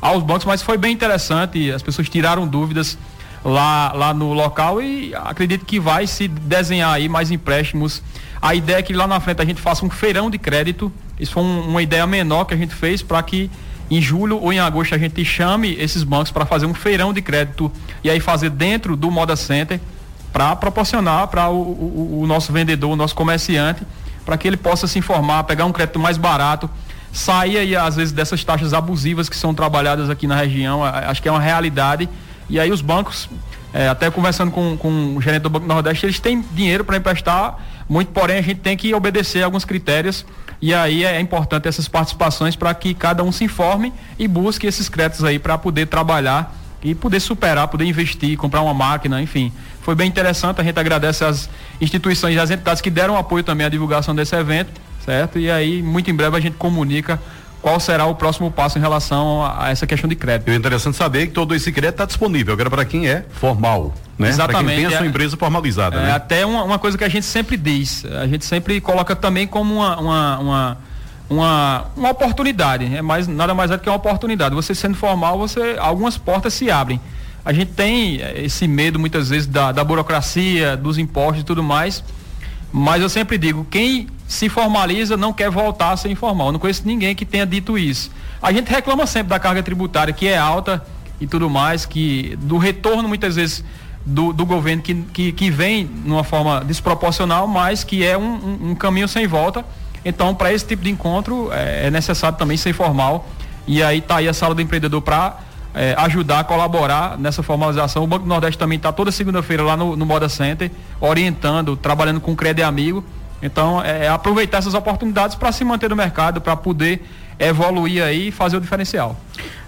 aos 0.00 0.22
bancos, 0.22 0.44
mas 0.44 0.62
foi 0.62 0.78
bem 0.78 0.92
interessante. 0.92 1.70
As 1.70 1.82
pessoas 1.82 2.08
tiraram 2.08 2.46
dúvidas 2.46 2.96
lá, 3.44 3.92
lá 3.94 4.14
no 4.14 4.32
local 4.32 4.80
e 4.82 5.14
acredito 5.14 5.64
que 5.64 5.78
vai 5.78 6.06
se 6.06 6.28
desenhar 6.28 6.92
aí 6.92 7.08
mais 7.08 7.30
empréstimos. 7.30 8.02
A 8.40 8.54
ideia 8.54 8.78
é 8.78 8.82
que 8.82 8.92
lá 8.92 9.06
na 9.06 9.20
frente 9.20 9.42
a 9.42 9.44
gente 9.44 9.60
faça 9.60 9.84
um 9.84 9.90
feirão 9.90 10.30
de 10.30 10.38
crédito. 10.38 10.92
Isso 11.18 11.32
foi 11.32 11.42
um, 11.42 11.68
uma 11.68 11.82
ideia 11.82 12.06
menor 12.06 12.44
que 12.44 12.54
a 12.54 12.56
gente 12.56 12.74
fez 12.74 13.02
para 13.02 13.22
que 13.22 13.50
em 13.90 14.00
julho 14.00 14.38
ou 14.38 14.52
em 14.52 14.58
agosto 14.58 14.94
a 14.94 14.98
gente 14.98 15.24
chame 15.24 15.74
esses 15.74 16.02
bancos 16.02 16.30
para 16.30 16.44
fazer 16.44 16.66
um 16.66 16.74
feirão 16.74 17.12
de 17.12 17.22
crédito 17.22 17.72
e 18.04 18.10
aí 18.10 18.20
fazer 18.20 18.50
dentro 18.50 18.96
do 18.96 19.10
Moda 19.10 19.34
Center 19.34 19.80
para 20.32 20.54
proporcionar 20.56 21.26
para 21.28 21.48
o, 21.48 21.56
o, 21.56 22.20
o, 22.22 22.26
nosso 22.26 22.52
vendedor, 22.52 22.92
o 22.92 22.96
nosso 22.96 23.14
comerciante, 23.14 23.82
para 24.26 24.36
que 24.36 24.46
ele 24.46 24.58
possa 24.58 24.86
se 24.86 24.98
informar, 24.98 25.44
pegar 25.44 25.64
um 25.64 25.72
crédito 25.72 25.98
mais 25.98 26.18
barato, 26.18 26.68
sair 27.10 27.56
aí 27.56 27.74
às 27.74 27.96
vezes 27.96 28.12
dessas 28.12 28.44
taxas 28.44 28.74
abusivas 28.74 29.28
que 29.28 29.36
são 29.36 29.54
trabalhadas 29.54 30.10
aqui 30.10 30.26
na 30.26 30.36
região. 30.36 30.84
Acho 30.84 31.22
que 31.22 31.28
é 31.28 31.32
uma 31.32 31.40
realidade 31.40 32.08
e 32.48 32.58
aí 32.58 32.70
os 32.70 32.80
bancos, 32.80 33.28
é, 33.72 33.88
até 33.88 34.10
conversando 34.10 34.50
com, 34.50 34.76
com 34.76 35.16
o 35.16 35.20
gerente 35.20 35.42
do 35.42 35.50
Banco 35.50 35.66
Nordeste, 35.66 36.06
eles 36.06 36.18
têm 36.18 36.44
dinheiro 36.52 36.84
para 36.84 36.96
emprestar, 36.96 37.58
muito 37.88 38.10
porém 38.12 38.38
a 38.38 38.42
gente 38.42 38.60
tem 38.60 38.76
que 38.76 38.94
obedecer 38.94 39.42
alguns 39.42 39.64
critérios 39.64 40.24
e 40.60 40.74
aí 40.74 41.04
é 41.04 41.20
importante 41.20 41.68
essas 41.68 41.86
participações 41.86 42.56
para 42.56 42.74
que 42.74 42.92
cada 42.92 43.22
um 43.22 43.30
se 43.30 43.44
informe 43.44 43.92
e 44.18 44.26
busque 44.26 44.66
esses 44.66 44.88
créditos 44.88 45.24
aí 45.24 45.38
para 45.38 45.56
poder 45.56 45.86
trabalhar 45.86 46.54
e 46.82 46.94
poder 46.94 47.20
superar, 47.20 47.68
poder 47.68 47.84
investir, 47.84 48.36
comprar 48.36 48.62
uma 48.62 48.74
máquina, 48.74 49.20
enfim. 49.22 49.52
Foi 49.82 49.94
bem 49.94 50.08
interessante, 50.08 50.60
a 50.60 50.64
gente 50.64 50.78
agradece 50.78 51.24
as 51.24 51.48
instituições 51.80 52.34
e 52.34 52.38
as 52.38 52.50
entidades 52.50 52.80
que 52.80 52.90
deram 52.90 53.16
apoio 53.16 53.42
também 53.42 53.66
à 53.66 53.68
divulgação 53.70 54.14
desse 54.14 54.34
evento, 54.36 54.80
certo? 55.04 55.38
E 55.38 55.50
aí, 55.50 55.82
muito 55.82 56.10
em 56.10 56.14
breve 56.14 56.36
a 56.36 56.40
gente 56.40 56.56
comunica 56.56 57.20
qual 57.60 57.78
será 57.80 58.06
o 58.06 58.14
próximo 58.14 58.50
passo 58.50 58.78
em 58.78 58.80
relação 58.80 59.44
a, 59.44 59.70
essa 59.70 59.86
questão 59.86 60.08
de 60.08 60.14
crédito. 60.14 60.50
É 60.50 60.54
interessante 60.54 60.96
saber 60.96 61.26
que 61.26 61.32
todo 61.32 61.54
esse 61.54 61.72
crédito 61.72 61.94
está 61.94 62.04
disponível, 62.04 62.54
agora 62.54 62.70
para 62.70 62.84
quem 62.84 63.08
é 63.08 63.24
formal, 63.30 63.94
né? 64.18 64.28
Exatamente. 64.28 64.64
Para 64.64 64.74
quem 64.74 64.76
tem 64.76 64.86
a 64.86 64.96
sua 64.96 65.06
é, 65.06 65.08
empresa 65.08 65.36
formalizada, 65.36 65.96
é, 65.96 66.02
né? 66.04 66.12
Até 66.12 66.46
uma, 66.46 66.62
uma, 66.62 66.78
coisa 66.78 66.96
que 66.96 67.04
a 67.04 67.08
gente 67.08 67.26
sempre 67.26 67.56
diz, 67.56 68.04
a 68.04 68.26
gente 68.26 68.44
sempre 68.44 68.80
coloca 68.80 69.16
também 69.16 69.46
como 69.46 69.74
uma, 69.74 69.98
uma, 69.98 70.38
uma, 70.38 70.78
uma, 71.28 71.86
uma 71.96 72.10
oportunidade, 72.10 72.94
é 72.94 73.02
mais, 73.02 73.26
nada 73.26 73.54
mais 73.54 73.70
é 73.70 73.76
do 73.76 73.82
que 73.82 73.88
uma 73.88 73.96
oportunidade. 73.96 74.54
Você 74.54 74.74
sendo 74.74 74.94
formal, 74.94 75.36
você 75.38 75.76
algumas 75.78 76.16
portas 76.16 76.54
se 76.54 76.70
abrem. 76.70 77.00
A 77.44 77.52
gente 77.52 77.72
tem 77.72 78.20
esse 78.36 78.68
medo 78.68 78.98
muitas 78.98 79.30
vezes 79.30 79.46
da, 79.46 79.72
da 79.72 79.82
burocracia, 79.82 80.76
dos 80.76 80.98
impostos 80.98 81.42
e 81.42 81.44
tudo 81.44 81.62
mais, 81.62 82.04
mas 82.70 83.02
eu 83.02 83.08
sempre 83.08 83.38
digo, 83.38 83.66
quem 83.70 84.06
se 84.28 84.50
formaliza 84.50 85.16
não 85.16 85.32
quer 85.32 85.50
voltar 85.50 85.92
a 85.92 85.96
ser 85.96 86.10
informal. 86.10 86.48
Eu 86.48 86.52
não 86.52 86.60
conheço 86.60 86.82
ninguém 86.84 87.14
que 87.14 87.24
tenha 87.24 87.46
dito 87.46 87.78
isso. 87.78 88.10
A 88.42 88.52
gente 88.52 88.70
reclama 88.70 89.06
sempre 89.06 89.30
da 89.30 89.38
carga 89.40 89.62
tributária, 89.62 90.12
que 90.12 90.28
é 90.28 90.36
alta 90.36 90.84
e 91.18 91.26
tudo 91.26 91.48
mais, 91.48 91.86
que 91.86 92.36
do 92.42 92.58
retorno 92.58 93.08
muitas 93.08 93.36
vezes 93.36 93.64
do, 94.04 94.32
do 94.34 94.44
governo 94.44 94.82
que, 94.82 94.94
que, 94.94 95.32
que 95.32 95.50
vem 95.50 95.88
numa 96.04 96.22
forma 96.22 96.62
desproporcional, 96.62 97.48
mas 97.48 97.82
que 97.82 98.04
é 98.04 98.18
um, 98.18 98.22
um, 98.22 98.70
um 98.70 98.74
caminho 98.74 99.08
sem 99.08 99.26
volta. 99.26 99.64
Então, 100.04 100.34
para 100.34 100.52
esse 100.52 100.66
tipo 100.66 100.84
de 100.84 100.90
encontro, 100.90 101.50
é, 101.50 101.86
é, 101.86 101.90
necessário 101.90 102.36
também 102.36 102.58
ser 102.58 102.74
formal. 102.74 103.26
E 103.66 103.82
aí 103.82 103.98
está 103.98 104.16
aí 104.16 104.28
a 104.28 104.34
sala 104.34 104.54
do 104.54 104.60
empreendedor 104.60 105.00
para 105.00 105.38
é, 105.74 105.94
ajudar, 105.98 106.44
colaborar 106.44 107.18
nessa 107.18 107.42
formalização. 107.42 108.04
O 108.04 108.06
Banco 108.06 108.24
do 108.24 108.28
Nordeste 108.28 108.58
também 108.58 108.76
está 108.76 108.92
toda 108.92 109.10
segunda-feira 109.10 109.62
lá 109.62 109.76
no, 109.76 109.96
no 109.96 110.04
Moda 110.04 110.28
Center, 110.28 110.70
orientando, 111.00 111.76
trabalhando 111.76 112.20
com 112.20 112.32
o 112.32 112.36
Crédito 112.36 112.64
Amigo 112.64 113.02
então, 113.42 113.82
é, 113.82 114.06
é 114.06 114.08
aproveitar 114.08 114.58
essas 114.58 114.74
oportunidades 114.74 115.36
para 115.36 115.52
se 115.52 115.64
manter 115.64 115.90
no 115.90 115.96
mercado, 115.96 116.40
para 116.40 116.56
poder 116.56 117.02
evoluir 117.38 118.02
aí 118.02 118.28
e 118.28 118.32
fazer 118.32 118.56
o 118.56 118.60
diferencial. 118.60 119.16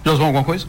Josão, 0.04 0.26
alguma 0.26 0.44
coisa? 0.44 0.66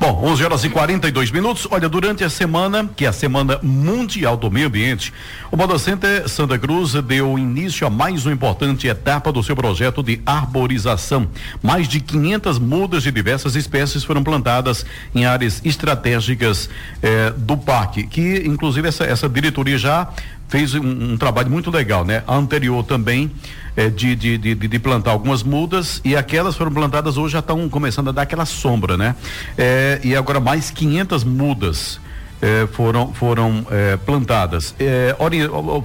Bom, 0.00 0.24
11 0.24 0.44
horas 0.44 0.64
e 0.64 0.70
42 0.70 1.30
minutos. 1.30 1.68
Olha, 1.70 1.88
durante 1.88 2.24
a 2.24 2.30
semana, 2.30 2.88
que 2.96 3.04
é 3.04 3.08
a 3.08 3.12
Semana 3.12 3.58
Mundial 3.62 4.36
do 4.36 4.50
Meio 4.50 4.66
Ambiente, 4.66 5.12
o 5.50 5.56
Moda 5.56 5.78
Center 5.78 6.28
Santa 6.28 6.58
Cruz 6.58 6.94
deu 6.94 7.38
início 7.38 7.86
a 7.86 7.90
mais 7.90 8.24
uma 8.24 8.32
importante 8.32 8.88
etapa 8.88 9.30
do 9.30 9.42
seu 9.42 9.54
projeto 9.54 10.02
de 10.02 10.20
arborização. 10.24 11.28
Mais 11.62 11.86
de 11.86 12.00
500 12.00 12.58
mudas 12.58 13.02
de 13.02 13.12
diversas 13.12 13.54
espécies 13.54 14.02
foram 14.02 14.24
plantadas 14.24 14.84
em 15.14 15.26
áreas 15.26 15.60
estratégicas 15.64 16.70
eh, 17.02 17.32
do 17.36 17.56
parque, 17.56 18.06
que 18.06 18.42
inclusive 18.46 18.88
essa, 18.88 19.04
essa 19.04 19.28
diretoria 19.28 19.76
já 19.76 20.08
fez 20.52 20.74
um, 20.74 21.12
um, 21.12 21.16
trabalho 21.16 21.50
muito 21.50 21.70
legal, 21.70 22.04
né? 22.04 22.22
A 22.26 22.36
anterior 22.36 22.84
também 22.84 23.30
é, 23.74 23.88
de, 23.88 24.14
de, 24.14 24.36
de, 24.36 24.54
de, 24.54 24.78
plantar 24.78 25.12
algumas 25.12 25.42
mudas 25.42 25.98
e 26.04 26.14
aquelas 26.14 26.54
foram 26.54 26.70
plantadas 26.70 27.16
hoje 27.16 27.32
já 27.32 27.38
estão 27.38 27.66
começando 27.70 28.08
a 28.08 28.12
dar 28.12 28.22
aquela 28.22 28.44
sombra, 28.44 28.98
né? 28.98 29.16
É, 29.56 29.98
e 30.04 30.14
agora 30.14 30.38
mais 30.40 30.70
500 30.70 31.24
mudas. 31.24 31.98
É, 32.42 32.66
foram 32.72 33.14
foram 33.14 33.64
é, 33.70 33.96
plantadas. 33.96 34.74
É, 34.78 35.16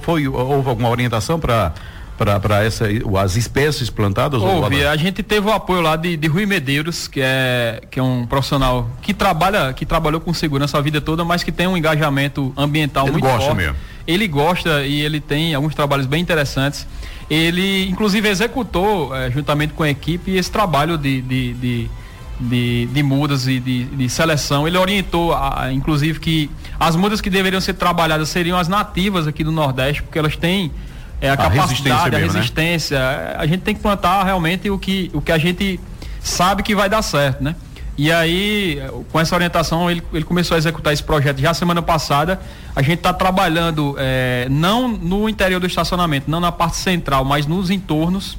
foi 0.02 0.28
houve 0.28 0.68
alguma 0.68 0.90
orientação 0.90 1.38
para 1.40 1.72
para 2.18 2.64
essa 2.64 2.84
as 3.22 3.36
espécies 3.36 3.88
plantadas? 3.88 4.42
Houve, 4.42 4.84
a 4.84 4.96
gente 4.96 5.22
teve 5.22 5.46
o 5.46 5.52
apoio 5.52 5.80
lá 5.80 5.94
de, 5.94 6.16
de 6.16 6.26
Rui 6.26 6.46
Medeiros, 6.46 7.06
que 7.06 7.20
é 7.22 7.80
que 7.88 8.00
é 8.00 8.02
um 8.02 8.26
profissional 8.26 8.90
que 9.00 9.14
trabalha 9.14 9.72
que 9.72 9.86
trabalhou 9.86 10.20
com 10.20 10.34
segurança 10.34 10.76
a 10.76 10.80
vida 10.80 11.00
toda, 11.00 11.24
mas 11.24 11.44
que 11.44 11.52
tem 11.52 11.68
um 11.68 11.76
engajamento 11.76 12.52
ambiental 12.56 13.04
Ele 13.04 13.12
muito 13.12 13.24
gosta 13.24 13.46
forte. 13.46 13.56
Mesmo. 13.56 13.76
Ele 14.08 14.26
gosta 14.26 14.86
e 14.86 15.02
ele 15.02 15.20
tem 15.20 15.54
alguns 15.54 15.74
trabalhos 15.74 16.06
bem 16.06 16.22
interessantes. 16.22 16.86
Ele, 17.28 17.86
inclusive, 17.90 18.26
executou, 18.26 19.14
eh, 19.14 19.30
juntamente 19.30 19.74
com 19.74 19.82
a 19.82 19.90
equipe, 19.90 20.30
esse 20.34 20.50
trabalho 20.50 20.96
de, 20.96 21.20
de, 21.20 21.52
de, 21.52 21.90
de, 22.40 22.86
de 22.86 23.02
mudas 23.02 23.46
e 23.46 23.60
de, 23.60 23.84
de, 23.84 24.08
seleção. 24.08 24.66
Ele 24.66 24.78
orientou, 24.78 25.34
a, 25.34 25.70
inclusive, 25.70 26.18
que 26.18 26.50
as 26.80 26.96
mudas 26.96 27.20
que 27.20 27.28
deveriam 27.28 27.60
ser 27.60 27.74
trabalhadas 27.74 28.30
seriam 28.30 28.58
as 28.58 28.66
nativas 28.66 29.26
aqui 29.26 29.44
do 29.44 29.52
Nordeste, 29.52 30.02
porque 30.02 30.18
elas 30.18 30.36
têm 30.36 30.72
é, 31.20 31.28
a, 31.28 31.34
a 31.34 31.36
capacidade, 31.36 31.68
resistência 31.68 32.00
a 32.00 32.10
mesmo, 32.10 32.32
né? 32.32 32.38
resistência. 32.38 32.98
Né? 32.98 33.34
A 33.36 33.46
gente 33.46 33.60
tem 33.60 33.74
que 33.74 33.82
plantar 33.82 34.24
realmente 34.24 34.70
o 34.70 34.78
que, 34.78 35.10
o 35.12 35.20
que 35.20 35.32
a 35.32 35.38
gente 35.38 35.78
sabe 36.18 36.62
que 36.62 36.74
vai 36.74 36.88
dar 36.88 37.02
certo, 37.02 37.44
né? 37.44 37.54
E 37.98 38.12
aí, 38.12 38.80
com 39.10 39.18
essa 39.18 39.34
orientação, 39.34 39.90
ele, 39.90 40.00
ele 40.12 40.22
começou 40.22 40.54
a 40.54 40.58
executar 40.58 40.92
esse 40.92 41.02
projeto 41.02 41.40
já 41.40 41.52
semana 41.52 41.82
passada. 41.82 42.40
A 42.76 42.80
gente 42.80 42.98
está 42.98 43.12
trabalhando 43.12 43.96
é, 43.98 44.46
não 44.48 44.86
no 44.86 45.28
interior 45.28 45.58
do 45.58 45.66
estacionamento, 45.66 46.30
não 46.30 46.38
na 46.38 46.52
parte 46.52 46.76
central, 46.76 47.24
mas 47.24 47.44
nos 47.44 47.70
entornos, 47.70 48.38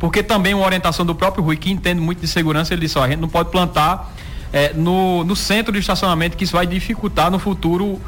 porque 0.00 0.24
também 0.24 0.54
uma 0.54 0.66
orientação 0.66 1.06
do 1.06 1.14
próprio 1.14 1.44
Rui, 1.44 1.56
que 1.56 1.70
entende 1.70 2.00
muito 2.00 2.20
de 2.20 2.26
segurança, 2.26 2.74
ele 2.74 2.80
disse, 2.80 2.98
ó, 2.98 3.04
a 3.04 3.08
gente 3.08 3.20
não 3.20 3.28
pode 3.28 3.50
plantar 3.50 4.12
é, 4.52 4.72
no, 4.74 5.22
no 5.22 5.36
centro 5.36 5.70
do 5.70 5.78
estacionamento, 5.78 6.36
que 6.36 6.42
isso 6.42 6.54
vai 6.54 6.66
dificultar 6.66 7.30
no 7.30 7.38
futuro 7.38 8.00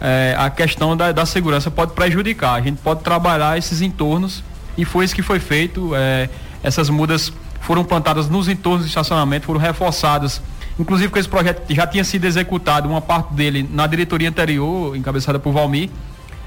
é, 0.00 0.36
a 0.38 0.50
questão 0.50 0.96
da, 0.96 1.10
da, 1.10 1.26
segurança, 1.26 1.68
pode 1.68 1.94
prejudicar. 1.94 2.54
A 2.54 2.60
gente 2.60 2.76
pode 2.76 3.02
trabalhar 3.02 3.58
esses 3.58 3.82
entornos 3.82 4.44
e 4.78 4.84
foi 4.84 5.04
isso 5.04 5.16
que 5.16 5.22
foi 5.22 5.40
feito. 5.40 5.90
essas 6.62 6.88
mudas 6.88 7.32
foram 7.64 7.82
plantadas 7.82 8.28
nos 8.28 8.46
entornos 8.48 8.82
do 8.82 8.88
estacionamento, 8.88 9.46
foram 9.46 9.58
reforçadas. 9.58 10.40
Inclusive 10.78 11.12
que 11.12 11.18
esse 11.18 11.28
projeto 11.28 11.62
já 11.72 11.86
tinha 11.86 12.04
sido 12.04 12.24
executado, 12.24 12.88
uma 12.88 13.00
parte 13.00 13.32
dele 13.32 13.68
na 13.72 13.86
diretoria 13.86 14.28
anterior, 14.28 14.96
encabeçada 14.96 15.38
por 15.38 15.52
Valmir. 15.52 15.88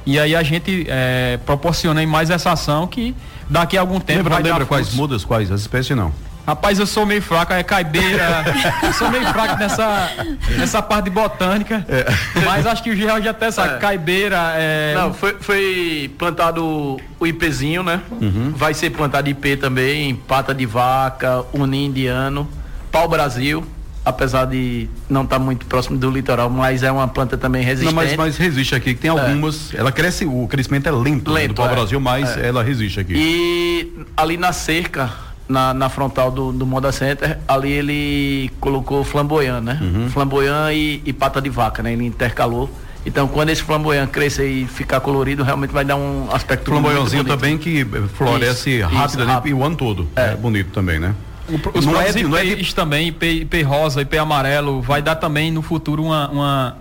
E 0.05 0.19
aí 0.19 0.35
a 0.35 0.43
gente 0.43 0.85
é, 0.87 1.39
proporciona 1.45 2.05
mais 2.05 2.29
essa 2.29 2.51
ação 2.51 2.87
que 2.87 3.15
daqui 3.49 3.77
a 3.77 3.81
algum 3.81 3.99
tempo. 3.99 4.19
Lembra, 4.19 4.33
vai 4.35 4.43
lembra 4.43 4.65
quais 4.65 4.93
mudas, 4.93 5.25
quais? 5.25 5.51
As 5.51 5.61
espécies 5.61 5.97
não. 5.97 6.13
Rapaz, 6.47 6.79
eu 6.79 6.87
sou 6.87 7.05
meio 7.05 7.21
fraco, 7.21 7.51
é 7.51 7.61
caibeira. 7.61 8.45
eu 8.81 8.93
sou 8.93 9.11
meio 9.11 9.27
fraco 9.27 9.59
nessa, 9.59 10.11
nessa 10.57 10.81
parte 10.81 11.05
de 11.05 11.09
botânica. 11.09 11.85
É. 11.89 12.05
Mas 12.45 12.65
acho 12.65 12.81
que 12.81 12.89
o 12.89 12.95
Geraldo 12.95 13.21
já 13.25 13.31
até 13.31 13.51
sabe. 13.51 13.75
É. 13.75 13.77
Caibeira. 13.79 14.53
É... 14.55 14.93
Não, 14.95 15.13
foi, 15.13 15.35
foi 15.41 16.15
plantado 16.17 16.97
o 17.19 17.27
ipezinho, 17.27 17.83
né? 17.83 17.99
Uhum. 18.09 18.53
Vai 18.55 18.73
ser 18.73 18.91
plantado 18.91 19.29
IP 19.29 19.57
também, 19.57 20.15
pata 20.15 20.55
de 20.55 20.65
vaca, 20.65 21.43
unim 21.51 21.87
indiano, 21.87 22.49
pau 22.89 23.09
Brasil 23.09 23.67
apesar 24.05 24.45
de 24.45 24.87
não 25.09 25.23
estar 25.23 25.37
tá 25.37 25.43
muito 25.43 25.65
próximo 25.65 25.97
do 25.97 26.09
litoral, 26.09 26.49
mas 26.49 26.81
é 26.81 26.89
uma 26.89 27.09
planta 27.09 27.37
também 27.37 27.61
resistente. 27.61 27.93
Não, 27.93 28.01
mas, 28.01 28.15
mas 28.15 28.37
resiste 28.37 28.73
aqui, 28.73 28.95
tem 28.95 29.09
é. 29.09 29.11
algumas, 29.11 29.73
é. 29.73 29.79
ela 29.79 29.91
cresce, 29.91 30.25
o 30.25 30.47
crescimento 30.47 30.87
é 30.87 30.91
lento, 30.91 31.29
lento 31.29 31.33
né, 31.33 31.47
do 31.49 31.53
pau 31.53 31.67
é. 31.67 31.75
Brasil, 31.75 31.99
mas 31.99 32.37
é. 32.37 32.47
ela 32.47 32.63
resiste 32.63 33.01
aqui. 33.01 33.13
E 33.13 34.05
ali 34.15 34.37
na 34.37 34.53
cerca, 34.53 35.11
na, 35.47 35.73
na 35.73 35.89
frontal 35.89 36.29
do, 36.29 36.51
do 36.51 36.65
Moda 36.65 36.91
Center, 36.91 37.39
ali 37.47 37.71
ele 37.71 38.51
colocou 38.59 39.03
flamboyant, 39.03 39.61
né? 39.61 39.79
Uhum. 39.81 40.09
Flamboyant 40.09 40.73
e, 40.73 41.01
e, 41.05 41.13
pata 41.13 41.41
de 41.41 41.49
vaca, 41.49 41.81
né? 41.81 41.93
Ele 41.93 42.05
intercalou. 42.05 42.69
Então, 43.05 43.27
quando 43.27 43.49
esse 43.49 43.63
flamboyant 43.63 44.09
crescer 44.09 44.49
e 44.49 44.65
ficar 44.65 44.99
colorido, 44.99 45.41
realmente 45.41 45.71
vai 45.71 45.85
dar 45.85 45.95
um 45.95 46.27
aspecto 46.31 46.69
Flamboyantzinho 46.69 47.23
também 47.23 47.57
que 47.57 47.85
floresce 48.15 48.79
isso, 48.79 48.83
rapidamente 48.83 49.19
isso, 49.19 49.25
rápido. 49.25 49.57
o 49.57 49.63
ano 49.63 49.75
todo. 49.77 50.07
É. 50.15 50.33
é 50.33 50.35
bonito 50.35 50.71
também, 50.71 50.99
né? 50.99 51.15
O, 51.47 51.77
os 51.77 51.85
não 51.85 52.01
é, 52.01 52.11
não 52.23 52.37
é 52.37 52.43
de... 52.43 52.75
também, 52.75 53.07
IP, 53.07 53.25
IP 53.43 53.61
rosa, 53.63 54.01
IP 54.01 54.17
amarelo, 54.17 54.81
vai 54.81 55.01
dar 55.01 55.15
também 55.15 55.49
no 55.51 55.61
futuro 55.61 56.03
uma, 56.03 56.29
uma, 56.29 56.77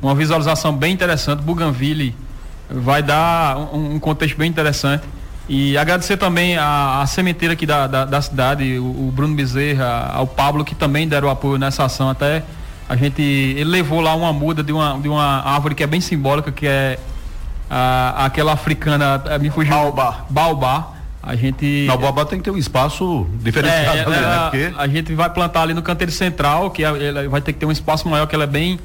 uma 0.00 0.14
visualização 0.14 0.72
bem 0.72 0.92
interessante. 0.92 1.42
Bougainville 1.42 2.14
vai 2.70 3.02
dar 3.02 3.56
um, 3.56 3.96
um 3.96 3.98
contexto 3.98 4.36
bem 4.36 4.48
interessante. 4.48 5.02
E 5.48 5.76
agradecer 5.76 6.16
também 6.16 6.56
a, 6.56 7.02
a 7.02 7.06
sementeira 7.06 7.52
aqui 7.52 7.66
da, 7.66 7.86
da, 7.86 8.04
da 8.04 8.22
cidade, 8.22 8.78
o, 8.78 8.84
o, 8.84 9.12
Bruno 9.14 9.34
Bezerra, 9.34 10.10
ao 10.14 10.26
Pablo, 10.26 10.64
que 10.64 10.74
também 10.74 11.06
deram 11.06 11.28
apoio 11.28 11.58
nessa 11.58 11.84
ação. 11.84 12.08
Até 12.08 12.42
a 12.88 12.96
gente. 12.96 13.22
Ele 13.22 13.64
levou 13.64 14.00
lá 14.00 14.14
uma 14.14 14.32
muda 14.32 14.62
de 14.62 14.72
uma, 14.72 14.98
de 14.98 15.08
uma 15.08 15.42
árvore 15.42 15.74
que 15.74 15.82
é 15.82 15.86
bem 15.86 16.00
simbólica, 16.00 16.50
que 16.50 16.66
é 16.66 16.98
a, 17.68 18.24
aquela 18.24 18.52
africana. 18.52 19.22
Me 19.38 19.50
fugiu. 19.50 19.74
Baobá. 19.74 20.24
Baobá. 20.30 20.90
A 21.22 21.36
gente. 21.36 21.84
Na 21.86 21.96
Baobá 21.96 22.24
tem 22.24 22.38
que 22.38 22.44
ter 22.44 22.50
um 22.50 22.58
espaço 22.58 23.26
diferenciado 23.40 23.98
é, 23.98 24.02
ali, 24.02 24.26
né? 24.26 24.38
Porque... 24.44 24.72
A 24.78 24.86
gente 24.86 25.14
vai 25.14 25.28
plantar 25.28 25.62
ali 25.62 25.74
no 25.74 25.82
canteiro 25.82 26.12
central, 26.12 26.70
que 26.70 26.82
ela 26.82 27.28
vai 27.28 27.42
ter 27.42 27.52
que 27.52 27.58
ter 27.58 27.66
um 27.66 27.72
espaço 27.72 28.08
maior, 28.08 28.26
que 28.26 28.34
ela 28.34 28.44
é 28.44 28.46
bem 28.46 28.78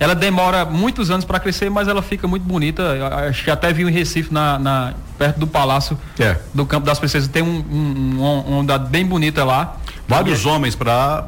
ela 0.00 0.14
demora 0.14 0.64
muitos 0.64 1.10
anos 1.10 1.26
para 1.26 1.38
crescer, 1.38 1.70
mas 1.70 1.86
ela 1.86 2.00
fica 2.00 2.26
muito 2.26 2.42
bonita. 2.42 2.82
Eu 2.82 3.06
acho 3.06 3.44
que 3.44 3.50
até 3.50 3.70
vi 3.70 3.82
em 3.82 3.90
Recife, 3.90 4.32
na, 4.32 4.58
na, 4.58 4.94
perto 5.18 5.38
do 5.38 5.46
Palácio 5.46 5.96
é. 6.18 6.38
do 6.54 6.64
Campo 6.64 6.86
das 6.86 6.98
Princesas, 6.98 7.28
tem 7.28 7.42
um, 7.42 7.62
um, 7.70 8.24
um, 8.24 8.60
uma 8.60 8.78
bem 8.78 9.04
bonita 9.04 9.44
lá. 9.44 9.76
Vários 10.08 10.46
homens 10.46 10.74
para 10.74 11.26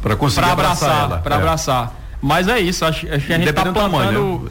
para 0.00 0.16
conseguir 0.16 0.46
pra 0.46 0.52
abraçar, 0.52 0.88
abraçar 0.88 1.04
ela. 1.04 1.18
Para 1.18 1.34
é. 1.34 1.38
abraçar. 1.38 1.94
Mas 2.22 2.48
é 2.48 2.58
isso, 2.58 2.82
acho, 2.86 3.06
acho 3.12 3.26
que 3.26 3.32
a 3.34 3.36
gente 3.36 3.50
está 3.50 3.62
plantando. 3.62 4.44
Né? 4.44 4.50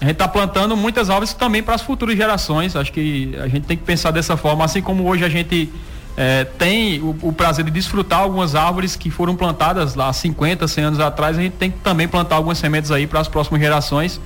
A 0.00 0.04
gente 0.04 0.12
está 0.12 0.28
plantando 0.28 0.76
muitas 0.76 1.10
árvores 1.10 1.34
também 1.34 1.60
para 1.60 1.74
as 1.74 1.82
futuras 1.82 2.16
gerações. 2.16 2.76
Acho 2.76 2.92
que 2.92 3.36
a 3.42 3.48
gente 3.48 3.66
tem 3.66 3.76
que 3.76 3.82
pensar 3.82 4.12
dessa 4.12 4.36
forma, 4.36 4.64
assim 4.64 4.80
como 4.80 5.04
hoje 5.04 5.24
a 5.24 5.28
gente 5.28 5.68
é, 6.20 6.42
tem 6.42 7.00
o, 7.00 7.16
o, 7.22 7.32
prazer 7.32 7.64
de 7.64 7.70
desfrutar 7.70 8.18
algumas 8.18 8.56
árvores 8.56 8.96
que 8.96 9.08
foram 9.08 9.36
plantadas 9.36 9.94
lá 9.94 10.12
50, 10.12 10.66
100 10.66 10.84
anos 10.84 10.98
atrás, 10.98 11.38
a 11.38 11.40
gente 11.40 11.52
tem 11.52 11.70
que 11.70 11.78
também 11.78 12.08
plantar 12.08 12.34
algumas 12.34 12.58
sementes 12.58 12.90
aí 12.90 13.06
para 13.06 13.20
as 13.20 13.28
próximas 13.28 13.60
gerações. 13.60 14.20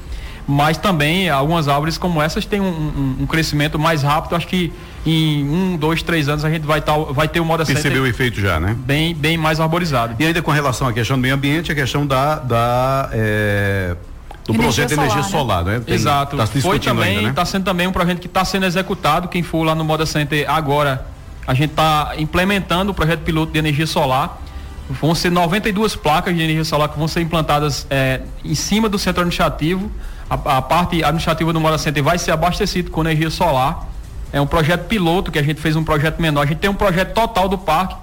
Mas 0.48 0.78
também 0.78 1.28
algumas 1.28 1.68
árvores 1.68 1.98
como 1.98 2.20
essas 2.20 2.46
têm 2.46 2.62
um, 2.62 2.64
um, 2.64 3.16
um 3.20 3.26
crescimento 3.26 3.78
mais 3.78 4.02
rápido. 4.02 4.34
Acho 4.34 4.46
que 4.46 4.72
em 5.04 5.44
um, 5.44 5.76
dois, 5.76 6.02
três 6.02 6.30
anos 6.30 6.46
a 6.46 6.50
gente 6.50 6.66
vai, 6.66 6.80
tá, 6.80 6.96
vai 6.96 7.28
ter 7.28 7.40
uma 7.40 7.48
moda 7.48 7.64
Percebeu 7.66 8.04
o 8.04 8.06
efeito 8.06 8.40
já, 8.40 8.58
né? 8.58 8.74
Bem, 8.78 9.14
bem 9.14 9.36
mais 9.36 9.60
arborizado. 9.60 10.16
E 10.18 10.24
ainda 10.24 10.40
com 10.40 10.50
relação 10.50 10.88
à 10.88 10.94
questão 10.94 11.18
do 11.18 11.20
meio 11.20 11.34
ambiente, 11.34 11.70
a 11.70 11.74
questão 11.74 12.06
da, 12.06 12.36
da 12.36 13.10
é 13.12 13.96
do 14.44 14.54
energia 14.54 14.86
projeto 14.86 14.88
de 14.88 14.94
energia 14.94 15.22
solar, 15.24 15.62
né? 15.62 15.80
Tem, 15.84 15.94
Exato. 15.94 16.36
Tá 16.38 16.46
Foi 16.46 16.80
também, 16.80 17.28
está 17.28 17.42
né? 17.42 17.44
sendo 17.44 17.64
também 17.64 17.86
um 17.86 17.92
projeto 17.92 18.18
que 18.18 18.26
está 18.26 18.44
sendo 18.44 18.64
executado. 18.64 19.28
Quem 19.28 19.42
for 19.42 19.62
lá 19.62 19.74
no 19.74 19.84
Moda 19.84 20.06
Center 20.06 20.50
agora 20.50 21.11
a 21.46 21.54
gente 21.54 21.70
está 21.70 22.12
implementando 22.16 22.92
o 22.92 22.94
projeto 22.94 23.20
piloto 23.20 23.52
de 23.52 23.58
energia 23.58 23.86
solar. 23.86 24.40
Vão 24.88 25.14
ser 25.14 25.30
92 25.30 25.96
placas 25.96 26.34
de 26.34 26.42
energia 26.42 26.64
solar 26.64 26.88
que 26.88 26.98
vão 26.98 27.08
ser 27.08 27.20
implantadas 27.20 27.86
é, 27.90 28.20
em 28.44 28.54
cima 28.54 28.88
do 28.88 28.98
centro 28.98 29.22
administrativo. 29.22 29.90
A, 30.28 30.34
a 30.58 30.62
parte 30.62 31.02
administrativa 31.02 31.52
do 31.52 31.60
Mora 31.60 31.78
Center 31.78 32.02
vai 32.02 32.18
ser 32.18 32.30
abastecida 32.30 32.90
com 32.90 33.00
energia 33.00 33.30
solar. 33.30 33.88
É 34.32 34.40
um 34.40 34.46
projeto 34.46 34.86
piloto 34.86 35.30
que 35.30 35.38
a 35.38 35.42
gente 35.42 35.60
fez 35.60 35.76
um 35.76 35.84
projeto 35.84 36.20
menor. 36.20 36.42
A 36.42 36.46
gente 36.46 36.58
tem 36.58 36.70
um 36.70 36.74
projeto 36.74 37.12
total 37.12 37.48
do 37.48 37.58
parque. 37.58 37.96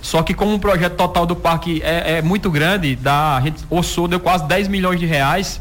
Só 0.00 0.22
que 0.22 0.34
como 0.34 0.54
o 0.54 0.58
projeto 0.58 0.94
total 0.94 1.24
do 1.24 1.36
parque 1.36 1.80
é, 1.84 2.18
é 2.18 2.22
muito 2.22 2.50
grande, 2.50 2.96
dá, 2.96 3.36
a 3.36 3.40
gente 3.40 3.62
orçou, 3.70 4.08
deu 4.08 4.18
quase 4.18 4.44
10 4.46 4.68
milhões 4.68 4.98
de 4.98 5.06
reais. 5.06 5.60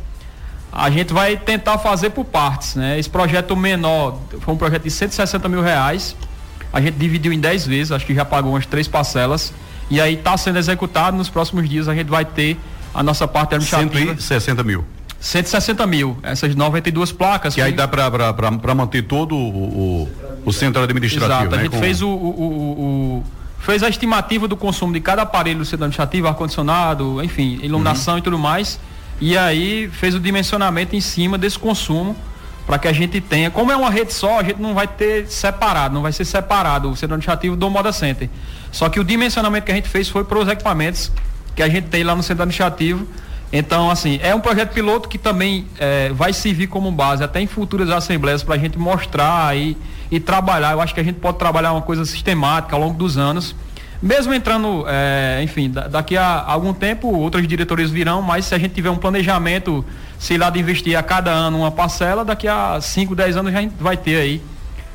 A 0.72 0.90
gente 0.90 1.14
vai 1.14 1.38
tentar 1.38 1.78
fazer 1.78 2.10
por 2.10 2.26
partes, 2.26 2.76
né? 2.76 2.98
Esse 2.98 3.10
projeto 3.10 3.56
menor 3.56 4.18
foi 4.40 4.54
um 4.54 4.58
projeto 4.58 4.84
de 4.84 4.90
160 4.90 5.48
mil 5.48 5.62
reais 5.62 6.16
a 6.74 6.80
gente 6.80 6.96
dividiu 6.96 7.34
em 7.34 7.40
10 7.40 7.68
vezes, 7.68 7.92
acho 7.92 8.06
que 8.06 8.16
já 8.16 8.25
pagou 8.25 8.54
umas 8.54 8.66
três 8.66 8.88
parcelas. 8.88 9.54
E 9.90 10.00
aí 10.00 10.13
está 10.13 10.38
sendo 10.38 10.58
executado. 10.58 11.18
Nos 11.18 11.30
próximos 11.30 11.68
dias 11.70 11.88
a 11.88 11.94
gente 11.94 12.08
vai 12.08 12.24
ter 12.24 12.58
a 12.94 13.04
nossa 13.04 13.28
parte 13.28 13.56
administrativa. 13.56 14.13
160 14.13 14.63
mil. 14.63 14.86
160 15.20 15.86
mil, 15.86 16.18
essas 16.24 16.56
92 16.56 17.12
placas. 17.12 17.54
Que 17.54 17.62
aí 17.62 17.74
dá 17.74 17.88
para 17.88 18.75
manter 18.75 19.04
todo 19.04 19.36
o, 19.36 20.04
o, 20.04 20.10
o, 20.46 20.51
centro 20.51 20.82
administrativo. 20.82 21.32
Exato, 21.32 21.51
né? 21.51 21.58
a 21.58 21.63
gente 21.63 21.72
Com... 21.72 21.80
fez 21.80 22.01
o, 22.01 22.10
o, 22.10 23.24
fez 23.60 23.84
a 23.84 23.90
estimativa 23.90 24.48
do 24.48 24.58
consumo 24.58 24.92
de 24.92 25.00
cada 25.00 25.22
aparelho 25.22 25.60
do 25.60 25.66
setor 25.66 25.84
administrativo, 25.84 26.28
ar-condicionado, 26.28 27.24
enfim, 27.24 27.60
iluminação 27.62 28.16
uhum. 28.16 28.20
e 28.20 28.22
tudo 28.24 28.40
mais. 28.40 28.80
E 29.20 29.38
aí 29.38 29.88
fez 29.94 30.16
o 30.16 30.20
dimensionamento 30.20 30.96
em 30.96 31.01
cima 31.01 31.38
desse 31.38 31.60
consumo 31.60 32.16
para 32.72 32.80
que 32.80 32.88
a 32.88 32.94
gente 32.94 33.20
tenha. 33.20 33.51
Como 33.51 33.70
é 33.70 33.75
uma 33.75 33.90
rede 33.90 34.13
só, 34.13 34.40
a 34.40 34.44
gente 34.44 34.62
não 34.62 34.74
vai 34.74 34.88
ter 34.88 35.28
separado, 35.28 35.94
não 35.94 36.01
vai 36.01 36.13
ser 36.13 36.24
separado 36.24 36.90
o 36.90 36.96
setor 36.96 37.16
administrativo 37.16 37.54
do 37.58 37.70
Moda 37.70 37.92
Center. 37.92 38.30
Só 38.72 38.88
que 38.88 38.98
o 38.98 39.04
dimensionamento 39.04 39.66
que 39.66 39.74
a 39.74 39.75
gente 39.75 39.90
fez 39.90 40.08
foi 40.08 40.24
para 40.24 40.40
os 40.40 40.48
equipamentos 40.48 41.12
que 41.54 41.62
a 41.62 41.68
gente 41.68 41.90
tem 41.90 42.01
lá 42.01 42.16
no 42.16 42.24
centro 42.24 42.44
administrativo. 42.44 43.06
Então, 43.51 43.92
assim, 43.92 44.22
é 44.24 44.34
um 44.34 44.40
projeto 44.40 44.72
piloto 44.72 45.10
que 45.10 45.18
também 45.18 45.68
é, 45.78 46.13
vai 46.13 46.32
servir 46.32 46.68
como 46.68 46.90
base 46.94 47.22
até 47.22 47.42
em 47.42 47.48
futuras 47.48 47.90
assembleias 47.90 48.42
para 48.42 48.56
a 48.56 48.58
gente 48.58 48.80
mostrar 48.80 49.54
e, 49.58 49.75
e 50.10 50.18
trabalhar. 50.18 50.72
Eu 50.72 50.80
acho 50.80 50.94
que 50.94 51.01
a 51.01 51.04
gente 51.04 51.20
pode 51.20 51.38
trabalhar 51.38 51.74
uma 51.74 51.82
coisa 51.82 52.06
sistemática 52.06 52.74
ao 52.74 52.82
longo 52.82 52.98
dos 52.98 53.18
anos. 53.18 53.54
Mesmo 54.01 54.34
entrando, 54.34 54.86
é, 54.88 55.42
enfim, 55.44 55.70
daqui 55.70 56.16
a 56.16 56.42
algum 56.48 56.74
tempo 56.74 57.10
outras 57.10 57.46
diretorias 57.46 57.92
virão, 57.92 58.22
mas 58.22 58.46
se 58.46 58.56
a 58.56 58.58
gente 58.58 58.74
tiver 58.74 58.90
um 58.90 58.96
planejamento, 58.96 59.86
sei 60.22 60.38
lá, 60.38 60.51
de 60.51 60.60
investir 60.60 60.96
a 60.96 61.01
cada 61.01 61.32
ano 61.32 61.58
uma 61.58 61.72
parcela, 61.72 62.24
daqui 62.24 62.48
a 62.48 62.80
5, 62.80 63.16
10 63.16 63.38
anos 63.38 63.56
a 63.56 63.60
gente 63.60 63.74
vai 63.80 63.98
ter 63.98 64.18
aí 64.18 64.42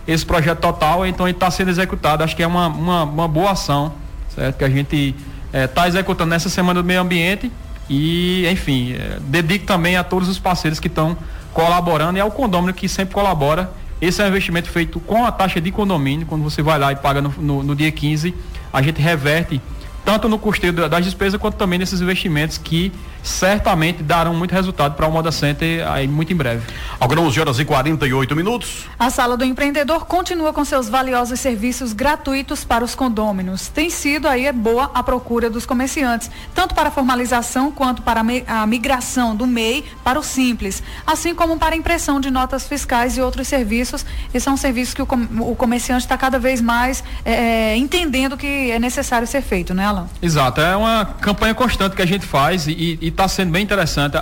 esse 0.07 0.25
projeto 0.25 0.61
total, 0.61 1.05
então 1.05 1.27
ele 1.27 1.37
está 1.37 1.51
sendo 1.51 1.69
executado. 1.69 2.23
Acho 2.23 2.37
que 2.37 2.45
é 2.45 2.47
uma, 2.47 2.69
uma, 2.69 3.03
uma 3.03 3.27
boa 3.27 3.51
ação, 3.51 3.93
certo? 4.33 4.57
Que 4.57 4.65
a 4.65 4.69
gente 4.71 5.17
está 5.53 5.85
é, 5.85 5.89
executando 5.89 6.31
nessa 6.31 6.49
semana 6.49 6.81
do 6.81 6.87
meio 6.87 7.01
ambiente 7.01 7.51
e, 7.91 8.47
enfim, 8.49 8.93
é, 8.93 9.19
dedico 9.21 9.67
também 9.67 9.97
a 9.97 10.05
todos 10.05 10.29
os 10.29 10.39
parceiros 10.39 10.79
que 10.79 10.87
estão 10.87 11.17
colaborando 11.53 12.17
e 12.17 12.21
ao 12.21 12.31
condomínio 12.31 12.73
que 12.73 12.89
sempre 12.89 13.13
colabora. 13.13 13.69
Esse 14.01 14.23
é 14.23 14.27
um 14.27 14.29
investimento 14.29 14.71
feito 14.71 15.01
com 15.01 15.27
a 15.27 15.33
taxa 15.33 15.61
de 15.61 15.73
condomínio, 15.73 16.25
quando 16.25 16.45
você 16.45 16.63
vai 16.63 16.79
lá 16.79 16.93
e 16.93 16.97
paga 16.97 17.21
no, 17.21 17.35
no, 17.37 17.63
no 17.65 17.75
dia 17.75 17.91
15, 17.91 18.33
a 18.73 18.81
gente 18.81 19.03
reverte 19.03 19.61
tanto 20.05 20.29
no 20.29 20.39
custeio 20.39 20.73
das 20.73 21.05
despesas 21.05 21.41
quanto 21.41 21.57
também 21.57 21.81
nesses 21.81 22.01
investimentos 22.01 22.57
que 22.57 22.93
certamente 23.27 24.03
darão 24.03 24.35
muito 24.35 24.53
resultado 24.53 24.95
para 24.95 25.07
o 25.07 25.13
Moda 25.13 25.33
Center 25.33 25.87
aí 25.91 26.07
muito 26.07 26.33
em 26.33 26.37
breve. 26.37 26.63
Agora 27.01 27.21
11 27.21 27.41
horas 27.41 27.59
e 27.59 27.65
48 27.65 28.37
minutos. 28.37 28.87
A 28.99 29.11
Sala 29.11 29.37
do 29.37 29.45
Empreendedor 29.45 30.07
continua 30.07 30.53
com 30.53 30.65
seus 30.65 30.89
valiosos 30.89 31.41
serviços 31.41 31.93
gratuitos 31.93 32.65
para 32.65 32.85
os 32.85 32.95
condôminos. 32.95 33.69
Tem 33.69 33.91
sido 33.91 34.29
aí 34.29 34.47
é 34.47 34.53
boa 34.53 34.91
a 34.95 35.03
procura 35.03 35.51
dos 35.51 35.67
comerciantes, 35.67 36.31
tanto 36.55 36.75
para 36.75 36.89
a 36.89 36.93
formalização 36.93 37.71
quanto 37.71 38.03
para 38.03 38.23
a 38.47 38.67
migração 38.67 39.35
do 39.35 39.47
MEI 39.47 39.85
para 40.05 40.19
o 40.19 40.23
Simples, 40.23 40.83
assim 41.07 41.35
como 41.35 41.59
para 41.59 41.75
a 41.75 41.79
impressão 41.79 42.21
de 42.21 42.31
notas 42.31 42.67
fiscais 42.67 43.17
e 43.17 43.21
outros 43.21 43.49
serviços. 43.49 44.07
Esses 44.29 44.45
são 44.45 44.57
serviços 44.57 44.95
que 44.95 45.03
o 45.03 45.57
comerciante 45.57 46.05
está 46.05 46.17
cada 46.17 46.39
vez 46.39 46.61
mais 46.61 47.03
é, 47.25 47.73
é, 47.73 47.77
entendendo 47.77 48.37
que 48.37 48.71
é 48.71 48.79
necessário 48.79 49.27
ser 49.27 49.43
feito, 49.43 49.75
né, 49.75 49.85
Alan? 49.85 50.09
Exato, 50.23 50.61
é 50.61 50.77
uma 50.77 51.05
campanha 51.05 51.55
constante 51.55 51.97
que 51.97 52.03
a 52.03 52.07
gente 52.07 52.27
faz 52.27 52.67
e, 52.67 52.99
e 53.01 53.11
está 53.17 53.27
sendo 53.27 53.51
bem 53.51 53.63
interessante. 53.63 54.15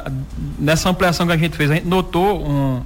Nessa 0.59 0.89
ampliação 0.89 1.27
que 1.27 1.33
a 1.33 1.37
gente 1.37 1.57
fez, 1.57 1.71
a 1.71 1.75
gente 1.75 1.87
notou 1.87 2.47
um, 2.49 2.81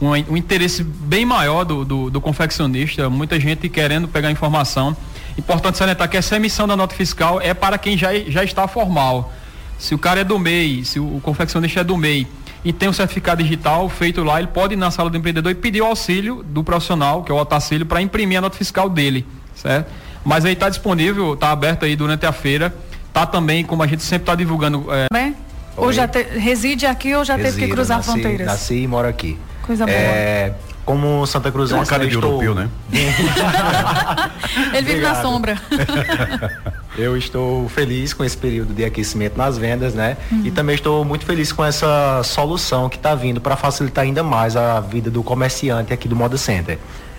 um, 0.00 0.10
um 0.30 0.36
interesse 0.36 0.84
bem 0.84 1.26
maior 1.26 1.64
do, 1.64 1.84
do, 1.84 2.10
do, 2.10 2.20
confeccionista, 2.20 3.10
muita 3.10 3.38
gente 3.40 3.68
querendo 3.68 4.06
pegar 4.06 4.30
informação. 4.30 4.96
Importante 5.36 5.76
salientar 5.76 6.08
que 6.08 6.16
essa 6.16 6.36
emissão 6.36 6.66
da 6.68 6.76
nota 6.76 6.94
fiscal 6.94 7.40
é 7.40 7.52
para 7.52 7.76
quem 7.76 7.98
já, 7.98 8.14
já 8.28 8.44
está 8.44 8.68
formal. 8.68 9.32
Se 9.78 9.94
o 9.94 9.98
cara 9.98 10.20
é 10.20 10.24
do 10.24 10.38
MEI, 10.38 10.84
se 10.84 11.00
o, 11.00 11.20
confeccionista 11.22 11.80
é 11.80 11.84
do 11.84 11.96
MEI 11.96 12.26
e 12.64 12.72
tem 12.72 12.88
um 12.88 12.92
certificado 12.92 13.42
digital 13.42 13.88
feito 13.88 14.22
lá, 14.22 14.38
ele 14.38 14.48
pode 14.48 14.74
ir 14.74 14.76
na 14.76 14.90
sala 14.90 15.10
do 15.10 15.16
empreendedor 15.16 15.50
e 15.50 15.54
pedir 15.56 15.82
o 15.82 15.86
auxílio 15.86 16.44
do 16.44 16.62
profissional, 16.62 17.24
que 17.24 17.32
é 17.32 17.34
o 17.34 17.38
Otacílio, 17.38 17.86
para 17.86 18.00
imprimir 18.00 18.38
a 18.38 18.40
nota 18.40 18.56
fiscal 18.56 18.88
dele, 18.88 19.26
certo? 19.54 19.90
Mas 20.24 20.44
aí 20.44 20.52
está 20.52 20.68
disponível, 20.68 21.34
está 21.34 21.50
aberto 21.50 21.84
aí 21.84 21.96
durante 21.96 22.26
a 22.26 22.32
feira. 22.32 22.74
Tá 23.12 23.24
também, 23.24 23.64
como 23.64 23.82
a 23.82 23.86
gente 23.86 24.02
sempre 24.02 24.22
está 24.22 24.34
divulgando. 24.34 24.86
É, 24.92 25.06
Ou 25.78 25.92
já 25.92 26.08
te, 26.08 26.22
reside 26.22 26.86
aqui 26.86 27.14
ou 27.14 27.24
já 27.24 27.36
Resido, 27.36 27.54
teve 27.54 27.66
que 27.66 27.72
cruzar 27.72 27.98
nasci, 27.98 28.10
fronteiras? 28.10 28.46
Nasci 28.46 28.82
e 28.82 28.86
moro 28.86 29.08
aqui. 29.08 29.38
Coisa 29.62 29.84
boa. 29.86 29.96
É, 29.96 30.54
como 30.84 31.26
Santa 31.26 31.52
Cruz 31.52 31.70
uma 31.70 31.84
cara 31.84 32.06
de 32.06 32.14
estou... 32.14 32.42
europeu, 32.42 32.54
né? 32.54 32.68
Ele 34.72 34.86
vive 34.86 34.92
Obrigado. 34.92 35.16
na 35.16 35.22
sombra. 35.22 35.60
eu 36.96 37.14
estou 37.14 37.68
feliz 37.68 38.14
com 38.14 38.24
esse 38.24 38.36
período 38.36 38.72
de 38.72 38.84
aquecimento 38.84 39.36
nas 39.36 39.58
vendas, 39.58 39.92
né? 39.92 40.16
Uhum. 40.32 40.46
E 40.46 40.50
também 40.50 40.74
estou 40.74 41.04
muito 41.04 41.26
feliz 41.26 41.52
com 41.52 41.62
essa 41.62 42.22
solução 42.24 42.88
que 42.88 42.96
está 42.96 43.14
vindo 43.14 43.38
para 43.38 43.54
facilitar 43.54 44.04
ainda 44.04 44.22
mais 44.22 44.56
a 44.56 44.80
vida 44.80 45.10
do 45.10 45.22
comerciante 45.22 45.92
aqui 45.92 46.08
do 46.08 46.16
Moda 46.16 46.38
Center. 46.38 46.78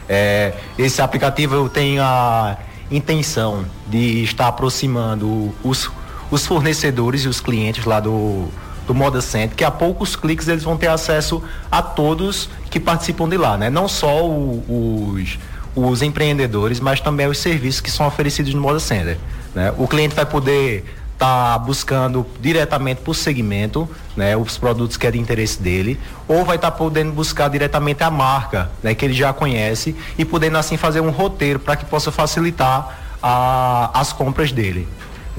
É, 0.10 0.54
esse 0.76 1.00
aplicativo 1.00 1.70
tem 1.70 2.00
a 2.00 2.58
intenção 2.90 3.66
de 3.86 4.24
estar 4.24 4.48
aproximando 4.48 5.54
os 5.64 5.92
os 6.32 6.46
fornecedores 6.46 7.22
e 7.24 7.28
os 7.28 7.40
clientes 7.40 7.86
lá 7.86 8.00
do, 8.00 8.48
do 8.86 8.94
Moda 8.94 9.22
Center, 9.22 9.56
que 9.56 9.64
a 9.64 9.72
poucos 9.72 10.16
cliques 10.16 10.48
eles 10.48 10.64
vão 10.64 10.78
ter 10.78 10.88
acesso 10.88 11.44
a 11.72 11.82
todos 11.82 12.50
que 12.70 12.80
participam 12.80 13.28
de 13.28 13.38
lá, 13.38 13.58
né? 13.58 13.70
Não 13.70 13.88
só 13.88 14.26
o, 14.26 15.14
os, 15.16 15.40
os 15.76 16.02
empreendedores, 16.02 16.80
mas 16.80 17.00
também 17.00 17.28
os 17.28 17.38
serviços 17.38 17.82
que 17.82 17.92
são 17.92 18.08
oferecidos 18.08 18.54
no 18.54 18.62
Moda 18.62 18.80
Center. 18.80 19.18
Né? 19.54 19.74
O 19.78 19.88
cliente 19.88 20.16
vai 20.16 20.26
poder 20.26 20.86
tá 21.20 21.60
buscando 21.60 22.26
diretamente 22.40 23.02
por 23.02 23.14
segmento, 23.14 23.90
né, 24.16 24.38
os 24.38 24.58
produtos 24.58 24.96
que 24.96 25.06
é 25.06 25.12
de 25.12 25.20
interesse 25.20 25.62
dele, 25.62 26.00
ou 26.26 26.46
vai 26.46 26.56
estar 26.56 26.72
tá 26.72 26.78
podendo 26.78 27.12
buscar 27.12 27.50
diretamente 27.50 28.02
a 28.02 28.10
marca, 28.10 28.72
né, 28.82 28.96
que 28.96 29.04
ele 29.04 29.14
já 29.14 29.34
conhece 29.34 29.94
e 30.18 30.24
podendo 30.24 30.58
assim 30.58 30.78
fazer 30.78 31.02
um 31.02 31.10
roteiro 31.10 31.60
para 31.60 31.76
que 31.76 31.84
possa 31.84 32.10
facilitar 32.10 32.98
a, 33.22 33.92
as 33.94 34.14
compras 34.14 34.54
dele. 34.54 34.88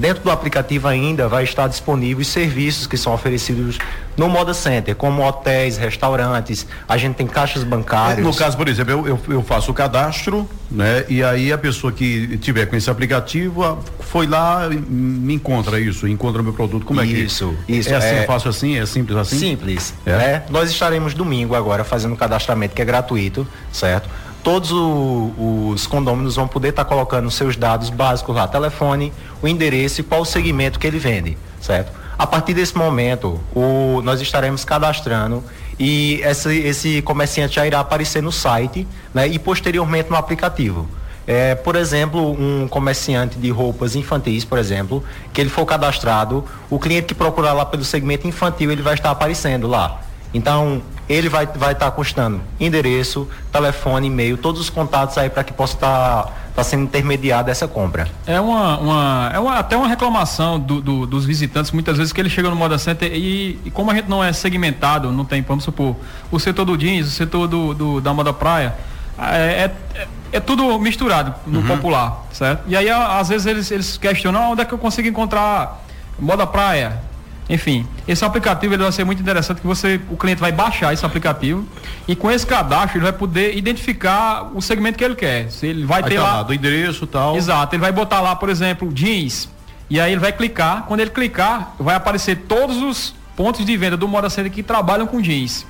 Dentro 0.01 0.23
do 0.23 0.31
aplicativo 0.31 0.87
ainda 0.87 1.27
vai 1.27 1.43
estar 1.43 1.67
disponível 1.67 2.23
os 2.23 2.27
serviços 2.27 2.87
que 2.87 2.97
são 2.97 3.13
oferecidos 3.13 3.77
no 4.17 4.27
Moda 4.27 4.51
Center, 4.51 4.95
como 4.95 5.21
hotéis, 5.23 5.77
restaurantes, 5.77 6.65
a 6.89 6.97
gente 6.97 7.13
tem 7.13 7.27
caixas 7.27 7.63
bancárias. 7.63 8.25
No 8.25 8.33
caso, 8.33 8.57
por 8.57 8.67
exemplo, 8.67 8.93
eu, 8.93 9.07
eu, 9.07 9.19
eu, 9.29 9.43
faço 9.43 9.69
o 9.69 9.75
cadastro, 9.75 10.49
né? 10.71 11.05
E 11.07 11.23
aí 11.23 11.53
a 11.53 11.57
pessoa 11.57 11.93
que 11.93 12.35
tiver 12.39 12.65
com 12.65 12.75
esse 12.75 12.89
aplicativo 12.89 13.77
foi 13.99 14.25
lá, 14.25 14.67
me 14.69 15.35
encontra 15.35 15.79
isso, 15.79 16.07
encontra 16.07 16.41
o 16.41 16.43
meu 16.43 16.53
produto. 16.53 16.83
Como 16.83 16.99
é 16.99 17.05
que 17.05 17.13
isso? 17.13 17.55
Isso. 17.69 17.93
É 17.93 17.95
assim, 17.95 18.15
é, 18.15 18.23
fácil 18.23 18.49
assim? 18.49 18.79
É 18.79 18.85
simples 18.87 19.15
assim? 19.15 19.37
Simples. 19.37 19.93
É. 20.03 20.17
Né? 20.17 20.43
Nós 20.49 20.71
estaremos 20.71 21.13
domingo 21.13 21.53
agora 21.53 21.83
fazendo 21.83 22.15
o 22.15 22.17
cadastramento 22.17 22.73
que 22.73 22.81
é 22.81 22.85
gratuito, 22.85 23.47
certo? 23.71 24.09
Todos 24.43 24.71
o, 24.71 25.71
os 25.73 25.87
condôminos 25.87 26.35
vão 26.35 26.47
poder 26.47 26.69
estar 26.69 26.83
tá 26.83 26.89
colocando 26.89 27.29
seus 27.31 27.55
dados 27.55 27.89
básicos 27.89 28.35
lá, 28.35 28.47
telefone, 28.47 29.13
o 29.41 29.47
endereço 29.47 30.01
e 30.01 30.03
qual 30.03 30.21
o 30.21 30.25
segmento 30.25 30.79
que 30.79 30.87
ele 30.87 30.99
vende, 30.99 31.37
certo? 31.59 31.91
A 32.17 32.27
partir 32.27 32.53
desse 32.53 32.77
momento, 32.77 33.39
o, 33.55 34.01
nós 34.03 34.21
estaremos 34.21 34.63
cadastrando 34.63 35.43
e 35.79 36.21
esse, 36.23 36.55
esse 36.59 37.01
comerciante 37.01 37.55
já 37.55 37.65
irá 37.65 37.79
aparecer 37.79 38.21
no 38.21 38.31
site 38.31 38.87
né, 39.13 39.27
e 39.27 39.39
posteriormente 39.39 40.09
no 40.09 40.15
aplicativo. 40.15 40.87
É, 41.25 41.55
por 41.55 41.75
exemplo, 41.75 42.31
um 42.31 42.67
comerciante 42.67 43.37
de 43.37 43.49
roupas 43.49 43.95
infantis, 43.95 44.43
por 44.43 44.57
exemplo, 44.57 45.03
que 45.31 45.39
ele 45.39 45.49
for 45.49 45.65
cadastrado, 45.65 46.43
o 46.69 46.77
cliente 46.77 47.07
que 47.07 47.15
procurar 47.15 47.53
lá 47.53 47.65
pelo 47.65 47.83
segmento 47.83 48.27
infantil, 48.27 48.71
ele 48.71 48.81
vai 48.81 48.95
estar 48.95 49.11
aparecendo 49.11 49.67
lá. 49.67 50.01
Então, 50.33 50.81
ele 51.09 51.27
vai 51.27 51.43
estar 51.43 51.59
vai 51.59 51.75
tá 51.75 51.91
custando 51.91 52.41
endereço, 52.59 53.27
telefone, 53.51 54.07
e-mail, 54.07 54.37
todos 54.37 54.61
os 54.61 54.69
contatos 54.69 55.17
aí 55.17 55.29
para 55.29 55.43
que 55.43 55.51
possa 55.51 55.73
estar 55.73 56.23
tá, 56.23 56.31
tá 56.55 56.63
sendo 56.63 56.83
intermediada 56.83 57.51
essa 57.51 57.67
compra. 57.67 58.07
É 58.25 58.39
uma, 58.39 58.77
uma 58.77 59.31
é 59.33 59.39
uma, 59.39 59.59
até 59.59 59.75
uma 59.75 59.87
reclamação 59.87 60.59
do, 60.59 60.81
do, 60.81 61.05
dos 61.05 61.25
visitantes, 61.25 61.71
muitas 61.71 61.97
vezes, 61.97 62.13
que 62.13 62.21
ele 62.21 62.29
chega 62.29 62.49
no 62.49 62.55
Moda 62.55 62.77
Center 62.77 63.11
e, 63.13 63.59
e, 63.65 63.71
como 63.71 63.91
a 63.91 63.95
gente 63.95 64.09
não 64.09 64.23
é 64.23 64.31
segmentado, 64.31 65.11
não 65.11 65.25
tem, 65.25 65.41
vamos 65.41 65.65
supor, 65.65 65.95
o 66.31 66.39
setor 66.39 66.65
do 66.65 66.77
jeans, 66.77 67.07
o 67.07 67.11
setor 67.11 67.47
do, 67.47 67.73
do 67.73 68.01
da 68.01 68.13
moda 68.13 68.31
praia, 68.31 68.73
é, 69.19 69.69
é, 69.95 70.07
é, 70.31 70.39
tudo 70.39 70.79
misturado 70.79 71.35
no 71.45 71.59
uhum. 71.59 71.67
popular, 71.67 72.25
certo? 72.31 72.63
E 72.67 72.75
aí, 72.75 72.89
às 72.89 73.29
vezes, 73.29 73.45
eles, 73.45 73.71
eles 73.71 73.97
questionam 73.97 74.41
ah, 74.41 74.49
onde 74.49 74.61
é 74.61 74.65
que 74.65 74.73
eu 74.73 74.77
consigo 74.77 75.07
encontrar 75.07 75.83
moda 76.17 76.47
praia, 76.47 76.99
enfim, 77.49 77.85
esse 78.07 78.23
aplicativo 78.23 78.73
ele 78.73 78.83
vai 78.83 78.91
ser 78.91 79.03
muito 79.03 79.21
interessante 79.21 79.59
que 79.59 79.67
você, 79.67 79.99
o 80.09 80.15
cliente 80.15 80.39
vai 80.39 80.51
baixar 80.51 80.93
esse 80.93 81.05
aplicativo 81.05 81.67
e 82.07 82.15
com 82.15 82.31
esse 82.31 82.45
cadastro 82.45 82.97
ele 82.97 83.03
vai 83.03 83.13
poder 83.13 83.57
identificar 83.57 84.49
o 84.55 84.61
segmento 84.61 84.97
que 84.97 85.03
ele 85.03 85.15
quer. 85.15 85.51
Se 85.51 85.67
ele 85.67 85.85
vai, 85.85 86.01
vai 86.01 86.11
ter 86.11 86.17
tá 86.17 86.23
lá 86.23 86.43
do 86.43 86.53
endereço 86.53 87.05
tal. 87.05 87.35
Exato, 87.35 87.75
ele 87.75 87.81
vai 87.81 87.91
botar 87.91 88.21
lá, 88.21 88.35
por 88.35 88.49
exemplo, 88.49 88.91
jeans 88.93 89.49
e 89.89 89.99
aí 89.99 90.13
ele 90.13 90.21
vai 90.21 90.31
clicar. 90.31 90.83
Quando 90.83 91.01
ele 91.01 91.09
clicar, 91.09 91.73
vai 91.77 91.95
aparecer 91.95 92.37
todos 92.47 92.77
os 92.77 93.13
pontos 93.35 93.65
de 93.65 93.75
venda 93.75 93.97
do 93.97 94.07
Moda 94.07 94.29
Center 94.29 94.49
que 94.49 94.63
trabalham 94.63 95.05
com 95.05 95.21
jeans. 95.21 95.65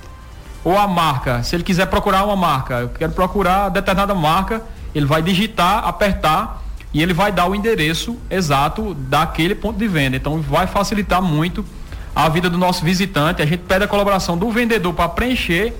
Ou 0.63 0.77
a 0.77 0.87
marca, 0.87 1.41
se 1.41 1.55
ele 1.55 1.63
quiser 1.63 1.87
procurar 1.87 2.23
uma 2.23 2.35
marca, 2.35 2.81
eu 2.81 2.89
quero 2.89 3.11
procurar 3.13 3.69
determinada 3.69 4.13
marca, 4.13 4.61
ele 4.93 5.07
vai 5.07 5.23
digitar, 5.23 5.87
apertar 5.87 6.60
e 6.93 7.01
ele 7.01 7.13
vai 7.13 7.31
dar 7.31 7.47
o 7.47 7.55
endereço 7.55 8.17
exato 8.29 8.93
daquele 8.93 9.55
ponto 9.55 9.77
de 9.77 9.87
venda. 9.87 10.17
Então 10.17 10.41
vai 10.41 10.67
facilitar 10.67 11.21
muito 11.21 11.65
a 12.15 12.27
vida 12.27 12.49
do 12.49 12.57
nosso 12.57 12.83
visitante. 12.83 13.41
A 13.41 13.45
gente 13.45 13.61
pede 13.61 13.85
a 13.85 13.87
colaboração 13.87 14.37
do 14.37 14.49
vendedor 14.51 14.93
para 14.93 15.07
preencher 15.09 15.73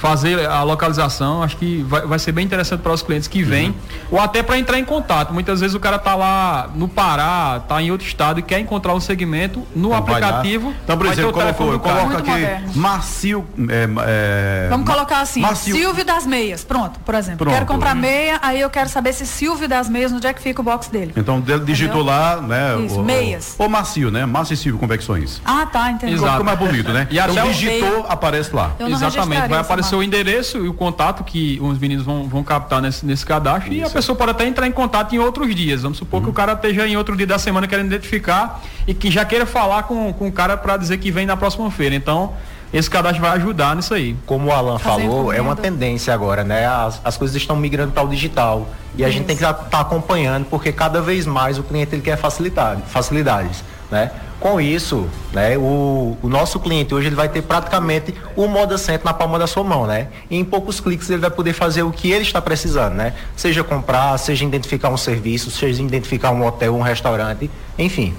fazer 0.03 0.49
a 0.51 0.65
localização. 0.65 1.45
Acho 1.45 1.57
que 1.57 1.85
vai, 1.89 2.01
vai 2.03 2.19
ser 2.19 2.33
bem 2.33 2.45
interessante 2.45 2.81
para 2.81 2.93
os 2.93 3.03
clientes 3.03 3.29
que 3.29 3.41
vêm, 3.45 3.73
ou 4.11 4.19
até 4.21 4.43
para 4.43 4.59
entrar 4.59 4.77
em 4.77 4.85
contato. 4.85 5.33
Muitas 5.33 5.61
vezes 5.61 5.77
o 5.77 5.81
cara 5.81 5.97
tá 5.97 6.17
lá 6.17 6.69
no 6.75 6.89
Pará, 6.89 7.61
tá 7.69 7.81
em 7.81 7.93
outro 7.93 8.05
estado 8.05 8.41
e 8.41 8.43
quer 8.43 8.59
encontrar 8.59 8.95
um 8.95 9.01
segmento 9.01 9.63
no 9.77 9.91
Então, 9.91 9.99
aplicativo. 9.99 10.75
Então, 10.83 10.99
por 10.99 11.07
exemplo, 11.07 11.33
colocou, 11.33 11.79
coloca 11.79 12.19
aqui 12.19 12.31
moderno. 12.31 12.73
macio. 12.75 13.47
é, 13.69 13.89
é, 14.05 14.67
Vamos 14.69 14.91
colocar 14.91 15.21
assim, 15.21 15.41
macio. 15.41 15.73
Silvio 15.77 16.05
das 16.05 16.27
Meias. 16.27 16.65
Pronto, 16.65 16.99
por 17.01 17.15
exemplo. 17.15 17.39
Pronto. 17.39 17.55
Quero 17.55 17.67
comprar 17.67 17.95
meia, 17.95 18.41
aí 18.43 18.61
eu 18.61 18.69
quero 18.71 18.89
saber 18.89 19.13
se 19.13 19.25
Silvio 19.25 19.69
das 19.69 19.89
Meias, 19.89 20.11
onde 20.13 20.27
é 20.27 20.33
que 20.33 20.43
fica 20.43 20.61
o 20.61 20.65
box 20.65 20.89
dele. 20.91 21.13
Então 21.17 21.41
ele 21.47 21.61
digitou 21.61 22.03
Entendeu? 22.03 22.13
lá, 22.13 22.41
né? 22.41 22.81
Isso, 22.85 22.99
o, 23.01 23.05
meias. 23.05 23.55
O, 23.57 23.65
o 23.67 23.71
macio, 23.71 24.11
né? 24.11 24.27
Macio 24.27 24.55
e 24.55 24.57
Silvio 24.57 24.81
Convecções. 24.81 25.41
Ah, 25.45 25.65
tá, 25.65 25.93
entendi. 25.93 26.15
Exato. 26.15 26.31
Ficou 26.33 26.45
mais 26.45 26.59
bonito, 26.59 26.93
né? 26.93 27.07
E 27.09 27.21
até 27.21 27.31
então 27.33 27.47
o 27.47 27.53
digitou, 27.53 27.89
meio- 27.89 28.07
aparece 28.09 28.53
lá. 28.55 28.73
Eu 28.81 28.89
Exatamente, 28.89 29.49
vai 29.49 29.61
aparecer 29.61 29.92
o 29.99 30.03
marca. 30.03 30.17
endereço 30.17 30.59
e 30.59 30.69
o 30.69 30.75
contato 30.75 31.25
que 31.25 31.59
os 31.63 31.79
meninos 31.79 32.05
vão, 32.05 32.29
vão 32.29 32.43
captar 32.43 32.81
nesse, 32.81 33.05
nesse 33.05 33.25
cadastro 33.25 33.73
e 33.73 33.83
a 33.83 33.91
pessoa 33.91 34.17
pode 34.17 34.31
até 34.31 34.47
entrar 34.47 34.67
em 34.67 34.73
contato 34.73 35.15
em 35.15 35.19
outros 35.19 35.55
dias. 35.55 35.83
Vamos 35.83 35.99
supor 35.99 36.23
que 36.23 36.29
o 36.29 36.33
cara 36.33 36.53
esteja 36.53 36.87
em 36.87 36.97
outro 36.97 37.17
dia 37.17 37.27
da 37.27 37.39
semana 37.39 37.67
querendo 37.67 37.87
identificar 37.87 38.63
e 38.87 38.95
que 38.95 39.11
já 39.11 39.25
queira 39.25 39.47
falar 39.47 39.85
com, 39.85 40.13
com 40.13 40.29
o 40.29 40.33
cara 40.33 40.57
para 40.57 40.77
dizer 40.77 40.99
que 40.99 41.11
vem 41.11 41.27
na 41.27 41.37
próxima 41.37 41.71
feira. 41.71 41.95
Então, 41.95 42.33
esse 42.73 42.89
cadastro 42.89 43.21
vai 43.21 43.33
ajudar 43.33 43.77
nisso 43.77 43.93
aí. 43.93 44.17
Como 44.25 44.49
o 44.49 44.53
Alan 44.53 44.79
Fazer 44.79 45.03
falou, 45.03 45.33
é 45.33 45.41
uma 45.41 45.55
tendência 45.55 46.15
agora, 46.15 46.43
né? 46.43 46.67
As, 46.67 47.01
as 47.05 47.17
coisas 47.19 47.37
estão 47.37 47.55
migrando 47.55 47.93
para 47.93 48.03
o 48.03 48.09
digital. 48.09 48.67
E 48.97 49.05
a 49.05 49.11
gente 49.11 49.27
tem 49.27 49.37
que 49.37 49.45
estar 49.45 49.81
acompanhando, 49.81 50.47
porque 50.47 50.73
cada 50.73 51.01
vez 51.01 51.27
mais 51.27 51.59
o 51.59 51.63
cliente 51.63 51.95
ele 51.95 52.03
quer 52.03 52.17
facilidade, 52.17 52.83
facilidades, 52.87 53.63
né? 53.91 54.11
Com 54.43 54.61
isso, 54.61 55.07
né, 55.33 55.57
o, 55.57 56.17
o 56.21 56.29
nosso 56.29 56.59
cliente 56.59 56.93
hoje 56.93 57.07
ele 57.07 57.15
vai 57.15 57.29
ter 57.29 57.43
praticamente 57.43 58.13
o 58.35 58.49
Moda 58.49 58.77
Center 58.77 59.05
na 59.05 59.15
palma 59.15 59.39
da 59.39 59.47
sua 59.47 59.63
mão, 59.63 59.87
né? 59.87 60.09
E 60.29 60.37
em 60.37 60.45
poucos 60.45 60.81
cliques 60.81 61.09
ele 61.11 61.21
vai 61.21 61.31
poder 61.31 61.53
fazer 61.53 61.85
o 61.85 61.93
que 61.93 62.11
ele 62.11 62.23
está 62.23 62.43
precisando, 62.43 62.95
né? 62.95 63.15
Seja 63.37 63.63
comprar, 63.63 64.19
seja 64.19 64.45
identificar 64.45 64.89
um 64.91 64.97
serviço, 64.97 65.49
seja 65.51 65.81
identificar 65.81 66.33
um 66.33 66.45
hotel, 66.45 66.75
um 66.75 66.81
restaurante, 66.83 67.49
enfim. 67.79 68.15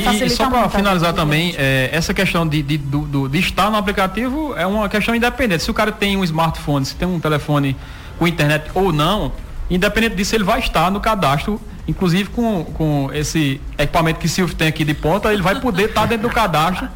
E, 0.00 0.16
e 0.26 0.30
só 0.30 0.44
para 0.50 0.68
finalizar 0.78 1.12
também, 1.12 1.54
é, 1.56 1.88
essa 1.92 2.12
questão 2.12 2.48
de, 2.48 2.60
de, 2.60 2.76
do- 2.76 3.02
do- 3.06 3.28
de 3.28 3.38
estar 3.38 3.70
no 3.70 3.76
aplicativo 3.76 4.54
é 4.56 4.66
uma 4.66 4.88
questão 4.88 5.14
independente. 5.14 5.62
Se 5.62 5.70
o 5.70 5.74
cara 5.74 5.92
tem 5.92 6.16
um 6.16 6.24
smartphone, 6.24 6.84
se 6.84 6.96
tem 6.96 7.06
um 7.06 7.20
telefone 7.20 7.76
com 8.18 8.26
internet 8.26 8.70
ou 8.74 8.92
não, 8.92 9.30
independente 9.70 10.16
disso, 10.16 10.34
ele 10.34 10.42
vai 10.42 10.58
estar 10.58 10.90
no 10.90 10.98
cadastro, 11.00 11.60
inclusive 11.86 12.30
com, 12.30 12.64
com 12.64 13.10
esse 13.12 13.60
equipamento 13.78 14.18
que 14.18 14.28
Silvio 14.28 14.54
tem 14.54 14.68
aqui 14.68 14.84
de 14.84 14.94
ponta, 14.94 15.32
ele 15.32 15.42
vai 15.42 15.60
poder 15.60 15.88
estar 15.90 16.06
dentro 16.06 16.28
do 16.28 16.34
cadastro. 16.34 16.88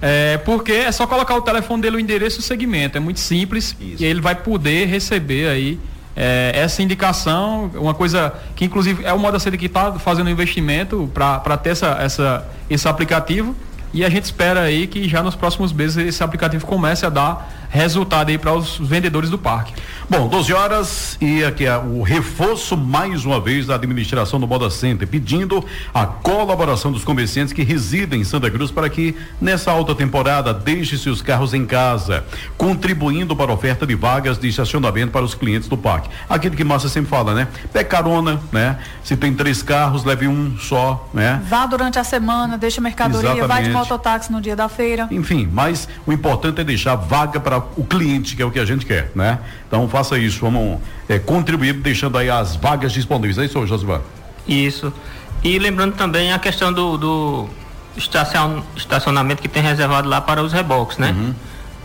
É, 0.00 0.36
porque 0.38 0.72
é 0.72 0.90
só 0.90 1.06
colocar 1.06 1.36
o 1.36 1.42
telefone 1.42 1.80
dele, 1.80 1.96
o 1.96 2.00
endereço 2.00 2.38
e 2.38 2.40
o 2.40 2.42
segmento. 2.42 2.98
É 2.98 3.00
muito 3.00 3.20
simples 3.20 3.76
Isso. 3.80 4.02
e 4.02 4.04
ele 4.04 4.20
vai 4.20 4.34
poder 4.34 4.86
receber 4.86 5.48
aí 5.48 5.78
é, 6.16 6.52
essa 6.54 6.82
indicação, 6.82 7.70
uma 7.74 7.94
coisa 7.94 8.34
que 8.54 8.64
inclusive 8.64 9.04
é 9.04 9.12
o 9.12 9.18
Moda 9.18 9.38
Center 9.38 9.58
que 9.58 9.66
está 9.66 9.92
fazendo 9.94 10.28
investimento 10.28 11.10
para 11.14 11.56
ter 11.56 11.70
essa, 11.70 11.96
essa, 12.00 12.48
esse 12.68 12.86
aplicativo 12.88 13.54
e 13.94 14.04
a 14.04 14.08
gente 14.08 14.24
espera 14.24 14.60
aí 14.60 14.86
que 14.86 15.08
já 15.08 15.22
nos 15.22 15.34
próximos 15.34 15.72
meses 15.72 15.96
esse 15.96 16.22
aplicativo 16.22 16.66
comece 16.66 17.06
a 17.06 17.08
dar 17.08 17.61
resultado 17.72 18.28
aí 18.28 18.36
para 18.36 18.52
os 18.52 18.76
vendedores 18.76 19.30
do 19.30 19.38
parque. 19.38 19.72
Bom, 20.08 20.28
12 20.28 20.52
horas 20.52 21.16
e 21.22 21.42
aqui 21.42 21.64
é 21.64 21.74
o 21.78 22.02
reforço 22.02 22.76
mais 22.76 23.24
uma 23.24 23.40
vez 23.40 23.66
da 23.66 23.76
administração 23.76 24.38
do 24.38 24.46
Moda 24.46 24.68
Center, 24.68 25.08
pedindo 25.08 25.64
a 25.94 26.04
colaboração 26.04 26.92
dos 26.92 27.02
comerciantes 27.02 27.54
que 27.54 27.62
residem 27.62 28.20
em 28.20 28.24
Santa 28.24 28.50
Cruz 28.50 28.70
para 28.70 28.90
que 28.90 29.16
nessa 29.40 29.72
alta 29.72 29.94
temporada 29.94 30.52
deixe 30.52 30.98
seus 30.98 31.22
carros 31.22 31.54
em 31.54 31.64
casa, 31.64 32.24
contribuindo 32.58 33.34
para 33.34 33.50
a 33.50 33.54
oferta 33.54 33.86
de 33.86 33.94
vagas 33.94 34.38
de 34.38 34.48
estacionamento 34.48 35.10
para 35.10 35.24
os 35.24 35.34
clientes 35.34 35.66
do 35.66 35.78
parque. 35.78 36.10
Aquilo 36.28 36.54
que 36.54 36.64
Márcia 36.64 36.90
sempre 36.90 37.08
fala, 37.08 37.32
né? 37.32 37.48
Pé 37.72 37.82
carona, 37.82 38.38
né? 38.52 38.78
Se 39.02 39.16
tem 39.16 39.32
três 39.32 39.62
carros, 39.62 40.04
leve 40.04 40.28
um 40.28 40.58
só, 40.58 41.08
né? 41.14 41.40
Vá 41.48 41.64
durante 41.64 41.98
a 41.98 42.04
semana, 42.04 42.58
deixa 42.58 42.82
mercadoria, 42.82 43.30
vai 43.30 43.62
de 43.62 43.70
Exatamente. 43.70 43.72
mototáxi 43.72 44.30
no 44.30 44.42
dia 44.42 44.54
da 44.54 44.68
feira. 44.68 45.08
Enfim, 45.10 45.48
mas 45.50 45.88
o 46.06 46.12
importante 46.12 46.60
é 46.60 46.64
deixar 46.64 46.96
vaga 46.96 47.40
para 47.40 47.61
o 47.76 47.84
cliente, 47.84 48.34
que 48.36 48.42
é 48.42 48.44
o 48.44 48.50
que 48.50 48.58
a 48.58 48.64
gente 48.64 48.84
quer, 48.86 49.10
né? 49.14 49.38
Então 49.66 49.88
faça 49.88 50.18
isso, 50.18 50.40
vamos 50.40 50.78
eh, 51.08 51.18
contribuir 51.18 51.74
deixando 51.74 52.18
aí 52.18 52.28
as 52.30 52.56
vagas 52.56 52.92
disponíveis. 52.92 53.38
É 53.38 53.44
isso, 53.44 53.66
Josivan? 53.66 54.00
Isso. 54.46 54.92
E 55.42 55.58
lembrando 55.58 55.94
também 55.94 56.32
a 56.32 56.38
questão 56.38 56.72
do, 56.72 56.96
do 56.96 57.48
estacion- 57.96 58.62
estacionamento 58.76 59.42
que 59.42 59.48
tem 59.48 59.62
reservado 59.62 60.08
lá 60.08 60.20
para 60.20 60.42
os 60.42 60.52
reboques, 60.52 60.98
né? 60.98 61.34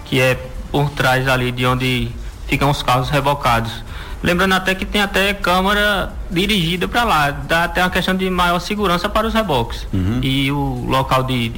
Que 0.06 0.20
é 0.22 0.38
por 0.72 0.90
trás 0.92 1.28
ali 1.28 1.52
de 1.52 1.66
onde 1.66 2.10
ficam 2.48 2.70
os 2.70 2.82
carros 2.84 3.10
rebocados. 3.10 3.84
Lembrando 4.24 4.54
até 4.54 4.74
que 4.74 4.86
tem 4.86 5.02
até 5.02 5.34
câmara 5.34 6.12
dirigida 6.32 6.88
para 6.88 7.04
lá, 7.04 7.30
dá 7.32 7.66
até 7.66 7.84
uma 7.84 7.90
questão 7.90 8.16
de 8.16 8.30
maior 8.30 8.60
segurança 8.60 9.08
para 9.08 9.28
os 9.28 9.34
reboques. 9.34 9.88
E 10.22 10.52
o 10.52 10.86
local 10.88 11.24
de 11.24 11.52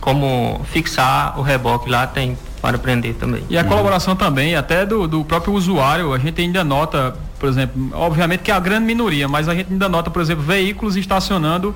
como 0.00 0.60
fixar 0.70 1.38
o 1.38 1.42
reboque 1.42 1.88
lá 1.88 2.06
tem 2.06 2.36
para 2.60 2.78
prender 2.78 3.14
também. 3.14 3.42
E 3.48 3.56
a 3.56 3.64
colaboração 3.64 4.16
também, 4.16 4.56
até 4.56 4.84
do, 4.84 5.06
do 5.06 5.24
próprio 5.24 5.54
usuário, 5.54 6.12
a 6.12 6.18
gente 6.18 6.40
ainda 6.40 6.64
nota, 6.64 7.16
por 7.38 7.48
exemplo, 7.48 7.90
obviamente 7.92 8.40
que 8.40 8.50
é 8.50 8.54
a 8.54 8.60
grande 8.60 8.86
minoria, 8.86 9.28
mas 9.28 9.48
a 9.48 9.54
gente 9.54 9.72
ainda 9.72 9.88
nota, 9.88 10.10
por 10.10 10.20
exemplo, 10.20 10.42
veículos 10.42 10.96
estacionando 10.96 11.74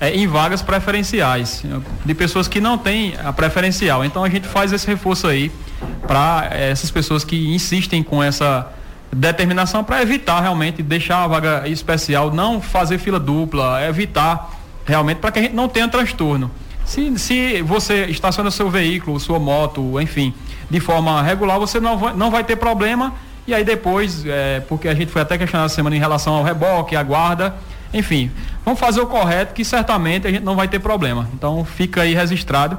eh, 0.00 0.16
em 0.16 0.26
vagas 0.26 0.62
preferenciais, 0.62 1.64
de 2.04 2.14
pessoas 2.14 2.48
que 2.48 2.60
não 2.60 2.76
têm 2.76 3.14
a 3.24 3.32
preferencial. 3.32 4.04
Então 4.04 4.24
a 4.24 4.28
gente 4.28 4.48
faz 4.48 4.72
esse 4.72 4.86
reforço 4.86 5.26
aí 5.26 5.52
para 6.06 6.48
essas 6.50 6.90
pessoas 6.90 7.24
que 7.24 7.54
insistem 7.54 8.02
com 8.02 8.22
essa 8.22 8.72
determinação 9.12 9.84
para 9.84 10.02
evitar 10.02 10.40
realmente 10.40 10.82
deixar 10.82 11.24
a 11.24 11.26
vaga 11.26 11.68
especial, 11.68 12.32
não 12.32 12.60
fazer 12.60 12.98
fila 12.98 13.20
dupla, 13.20 13.82
evitar 13.86 14.50
realmente 14.84 15.18
para 15.18 15.30
que 15.30 15.38
a 15.38 15.42
gente 15.42 15.54
não 15.54 15.68
tenha 15.68 15.88
transtorno. 15.88 16.50
Se, 16.86 17.18
se 17.18 17.62
você 17.62 18.06
estaciona 18.06 18.50
seu 18.50 18.70
veículo, 18.70 19.18
sua 19.18 19.38
moto, 19.40 20.00
enfim, 20.00 20.32
de 20.70 20.78
forma 20.80 21.20
regular, 21.20 21.58
você 21.58 21.80
não 21.80 21.98
vai, 21.98 22.14
não 22.14 22.30
vai 22.30 22.44
ter 22.44 22.56
problema. 22.56 23.12
E 23.46 23.52
aí 23.52 23.64
depois, 23.64 24.24
é, 24.24 24.60
porque 24.60 24.88
a 24.88 24.94
gente 24.94 25.10
foi 25.10 25.22
até 25.22 25.36
questionado 25.36 25.66
essa 25.66 25.74
semana 25.74 25.94
em 25.94 25.98
relação 25.98 26.34
ao 26.34 26.44
reboque, 26.44 26.96
a 26.96 27.02
guarda, 27.02 27.54
enfim, 27.92 28.30
vamos 28.64 28.78
fazer 28.78 29.00
o 29.00 29.06
correto 29.06 29.52
que 29.52 29.64
certamente 29.64 30.26
a 30.26 30.30
gente 30.30 30.44
não 30.44 30.56
vai 30.56 30.68
ter 30.68 30.78
problema. 30.78 31.28
Então 31.34 31.64
fica 31.64 32.02
aí 32.02 32.14
registrado 32.14 32.78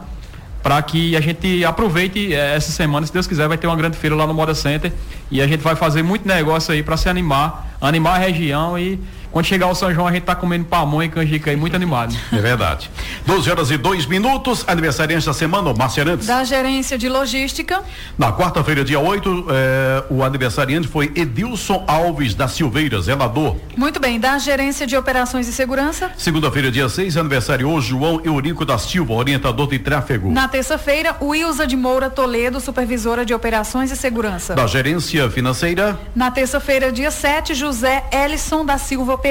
para 0.63 0.81
que 0.81 1.15
a 1.15 1.21
gente 1.21 1.63
aproveite 1.63 2.33
eh, 2.33 2.55
essa 2.55 2.71
semana, 2.71 3.05
se 3.05 3.13
Deus 3.13 3.27
quiser, 3.27 3.47
vai 3.47 3.57
ter 3.57 3.67
uma 3.67 3.75
grande 3.75 3.97
feira 3.97 4.15
lá 4.15 4.27
no 4.27 4.33
Moda 4.33 4.53
Center 4.53 4.91
e 5.31 5.41
a 5.41 5.47
gente 5.47 5.61
vai 5.61 5.75
fazer 5.75 6.03
muito 6.03 6.27
negócio 6.27 6.73
aí 6.73 6.83
para 6.83 6.97
se 6.97 7.07
animar, 7.07 7.75
animar 7.79 8.15
a 8.15 8.17
região 8.17 8.77
e 8.77 8.99
quando 9.37 9.45
chegar 9.45 9.67
o 9.67 9.75
São 9.75 9.93
João 9.93 10.07
a 10.07 10.11
gente 10.11 10.23
tá 10.23 10.33
comendo 10.33 10.65
pamonha 10.65 11.05
e 11.05 11.09
canjica 11.11 11.51
aí, 11.51 11.55
muito 11.55 11.75
animado. 11.75 12.15
É 12.33 12.37
verdade. 12.37 12.89
12 13.23 13.51
horas 13.51 13.69
e 13.69 13.77
dois 13.77 14.07
minutos, 14.07 14.63
aniversariante 14.67 15.27
da 15.27 15.33
semana, 15.33 15.69
o. 15.69 16.25
Da 16.25 16.43
gerência 16.43 16.97
de 16.97 17.07
logística. 17.07 17.83
Na 18.17 18.33
quarta-feira, 18.33 18.83
dia 18.83 18.99
8, 18.99 19.45
eh, 19.47 20.03
o 20.09 20.23
aniversariante 20.23 20.87
foi 20.87 21.11
Edilson 21.15 21.83
Alves 21.85 22.33
da 22.33 22.47
Silveira, 22.47 22.99
zelador. 22.99 23.57
Muito 23.75 23.99
bem, 23.99 24.19
da 24.19 24.39
gerência 24.39 24.87
de 24.87 24.97
operações 24.97 25.47
e 25.47 25.53
segurança. 25.53 26.09
Segunda-feira, 26.17 26.71
dia 26.71 26.89
6, 26.89 27.15
aniversariou 27.15 27.79
João 27.79 28.19
Eurico 28.25 28.65
da 28.65 28.79
Silva, 28.79 29.13
orientador 29.13 29.67
de 29.67 29.77
tráfego. 29.77 30.31
Na 30.31 30.47
terça-feira, 30.47 31.15
Wilza 31.21 31.67
de 31.67 31.75
Moura 31.75 32.09
Toledo, 32.09 32.59
supervisora 32.59 33.23
de 33.23 33.35
operações 33.35 33.91
e 33.91 33.95
segurança. 33.95 34.55
Da 34.55 34.65
gerência 34.65 35.29
financeira. 35.29 35.99
Na 36.15 36.31
terça-feira, 36.31 36.91
dia 36.91 37.11
7, 37.11 37.53
José 37.53 38.03
Ellison 38.11 38.65
da 38.65 38.79
Silva 38.79 39.15
Pereira, 39.15 39.26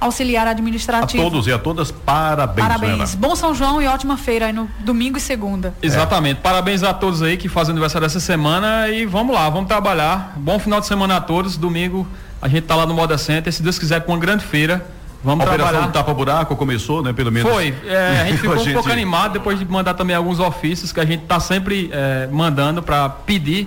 auxiliar 0.00 0.46
administrativo. 0.46 1.22
A 1.22 1.30
todos 1.30 1.46
e 1.46 1.52
a 1.52 1.58
todas, 1.58 1.90
parabéns. 1.90 2.66
Parabéns. 2.68 3.14
Bom 3.14 3.34
São 3.34 3.54
João 3.54 3.80
e 3.80 3.86
ótima 3.86 4.16
feira 4.16 4.46
aí 4.46 4.52
no 4.52 4.68
domingo 4.80 5.18
e 5.18 5.20
segunda. 5.20 5.74
Exatamente. 5.82 6.38
É. 6.38 6.40
Parabéns 6.40 6.82
a 6.82 6.94
todos 6.94 7.22
aí 7.22 7.36
que 7.36 7.48
fazem 7.48 7.72
aniversário 7.72 8.06
essa 8.06 8.20
semana 8.20 8.88
e 8.88 9.06
vamos 9.06 9.34
lá, 9.34 9.48
vamos 9.48 9.68
trabalhar. 9.68 10.34
Bom 10.36 10.58
final 10.58 10.80
de 10.80 10.86
semana 10.86 11.16
a 11.16 11.20
todos. 11.20 11.56
Domingo 11.56 12.06
a 12.40 12.48
gente 12.48 12.64
tá 12.64 12.74
lá 12.76 12.86
no 12.86 12.94
Moda 12.94 13.16
Center, 13.16 13.52
se 13.52 13.62
Deus 13.62 13.78
quiser 13.78 14.00
com 14.02 14.12
uma 14.12 14.18
grande 14.18 14.44
feira. 14.44 14.84
Vamos 15.22 15.46
a 15.46 15.54
trabalhar. 15.54 15.90
tapa 15.90 16.12
buraco 16.12 16.54
começou, 16.54 17.02
né? 17.02 17.14
Pelo 17.14 17.32
menos. 17.32 17.50
Foi. 17.50 17.74
É, 17.86 18.20
a 18.20 18.24
gente 18.26 18.36
ficou 18.42 18.54
a 18.54 18.58
gente... 18.58 18.70
um 18.70 18.74
pouco 18.74 18.92
animado 18.92 19.32
depois 19.32 19.58
de 19.58 19.64
mandar 19.64 19.94
também 19.94 20.14
alguns 20.14 20.38
ofícios 20.38 20.92
que 20.92 21.00
a 21.00 21.04
gente 21.06 21.22
está 21.22 21.40
sempre 21.40 21.88
é, 21.90 22.28
mandando 22.30 22.82
para 22.82 23.08
pedir 23.08 23.66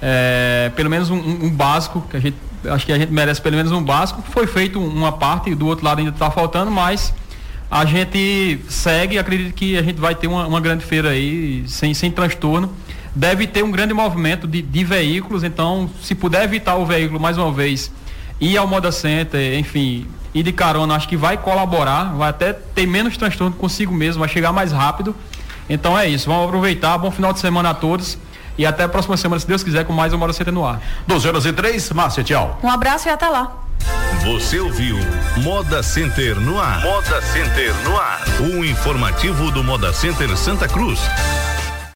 é, 0.00 0.70
pelo 0.74 0.90
menos 0.90 1.10
um, 1.10 1.16
um, 1.16 1.50
básico 1.50 2.04
que 2.10 2.16
a 2.16 2.20
gente 2.20 2.36
acho 2.70 2.86
que 2.86 2.92
a 2.92 2.98
gente 2.98 3.12
merece 3.12 3.40
pelo 3.40 3.56
menos 3.56 3.72
um 3.72 3.82
básico. 3.82 4.22
Foi 4.30 4.46
feito 4.46 4.80
uma 4.80 5.12
parte 5.12 5.54
do 5.54 5.66
outro 5.66 5.84
lado 5.84 5.98
ainda 5.98 6.10
está 6.10 6.30
faltando, 6.30 6.70
mas 6.70 7.12
a 7.70 7.84
gente 7.84 8.60
segue. 8.68 9.18
Acredito 9.18 9.54
que 9.54 9.76
a 9.76 9.82
gente 9.82 10.00
vai 10.00 10.14
ter 10.14 10.26
uma, 10.26 10.46
uma 10.46 10.60
grande 10.60 10.84
feira 10.84 11.10
aí 11.10 11.64
sem 11.66 11.94
sem 11.94 12.10
transtorno. 12.10 12.72
Deve 13.14 13.46
ter 13.46 13.62
um 13.62 13.70
grande 13.70 13.92
movimento 13.92 14.46
de, 14.46 14.62
de 14.62 14.84
veículos, 14.84 15.44
então 15.44 15.90
se 16.00 16.14
puder 16.14 16.44
evitar 16.44 16.76
o 16.76 16.86
veículo 16.86 17.20
mais 17.20 17.36
uma 17.36 17.52
vez 17.52 17.90
ir 18.40 18.56
ao 18.56 18.66
Moda 18.66 18.90
Center, 18.90 19.58
enfim, 19.58 20.06
ir 20.34 20.42
de 20.42 20.52
carona, 20.52 20.94
acho 20.96 21.08
que 21.08 21.16
vai 21.16 21.36
colaborar, 21.36 22.14
vai 22.14 22.30
até 22.30 22.52
ter 22.52 22.86
menos 22.86 23.16
transtorno 23.16 23.54
consigo 23.54 23.92
mesmo, 23.92 24.20
vai 24.20 24.28
chegar 24.28 24.50
mais 24.50 24.72
rápido. 24.72 25.14
Então 25.68 25.98
é 25.98 26.08
isso, 26.08 26.26
vamos 26.26 26.46
aproveitar, 26.46 26.98
bom 26.98 27.10
final 27.10 27.32
de 27.32 27.38
semana 27.38 27.70
a 27.70 27.74
todos. 27.74 28.18
E 28.62 28.66
até 28.66 28.84
a 28.84 28.88
próxima 28.88 29.16
semana, 29.16 29.40
se 29.40 29.46
Deus 29.48 29.64
quiser, 29.64 29.84
com 29.84 29.92
mais 29.92 30.12
uma 30.12 30.20
Moda 30.20 30.32
Center 30.32 30.54
no 30.54 30.64
ar. 30.64 30.80
12 31.08 31.26
horas 31.26 31.44
e 31.46 31.52
3, 31.52 31.90
Márcia, 31.90 32.22
tchau. 32.22 32.60
Um 32.62 32.70
abraço 32.70 33.08
e 33.08 33.10
até 33.10 33.28
lá. 33.28 33.56
Você 34.24 34.60
ouviu 34.60 34.96
Moda 35.38 35.82
Center 35.82 36.38
no 36.38 36.60
ar. 36.60 36.80
Moda 36.80 37.20
Center 37.22 37.74
no 37.82 37.98
ar. 37.98 38.22
Um 38.40 38.64
informativo 38.64 39.50
do 39.50 39.64
Moda 39.64 39.92
Center 39.92 40.36
Santa 40.36 40.68
Cruz. 40.68 41.00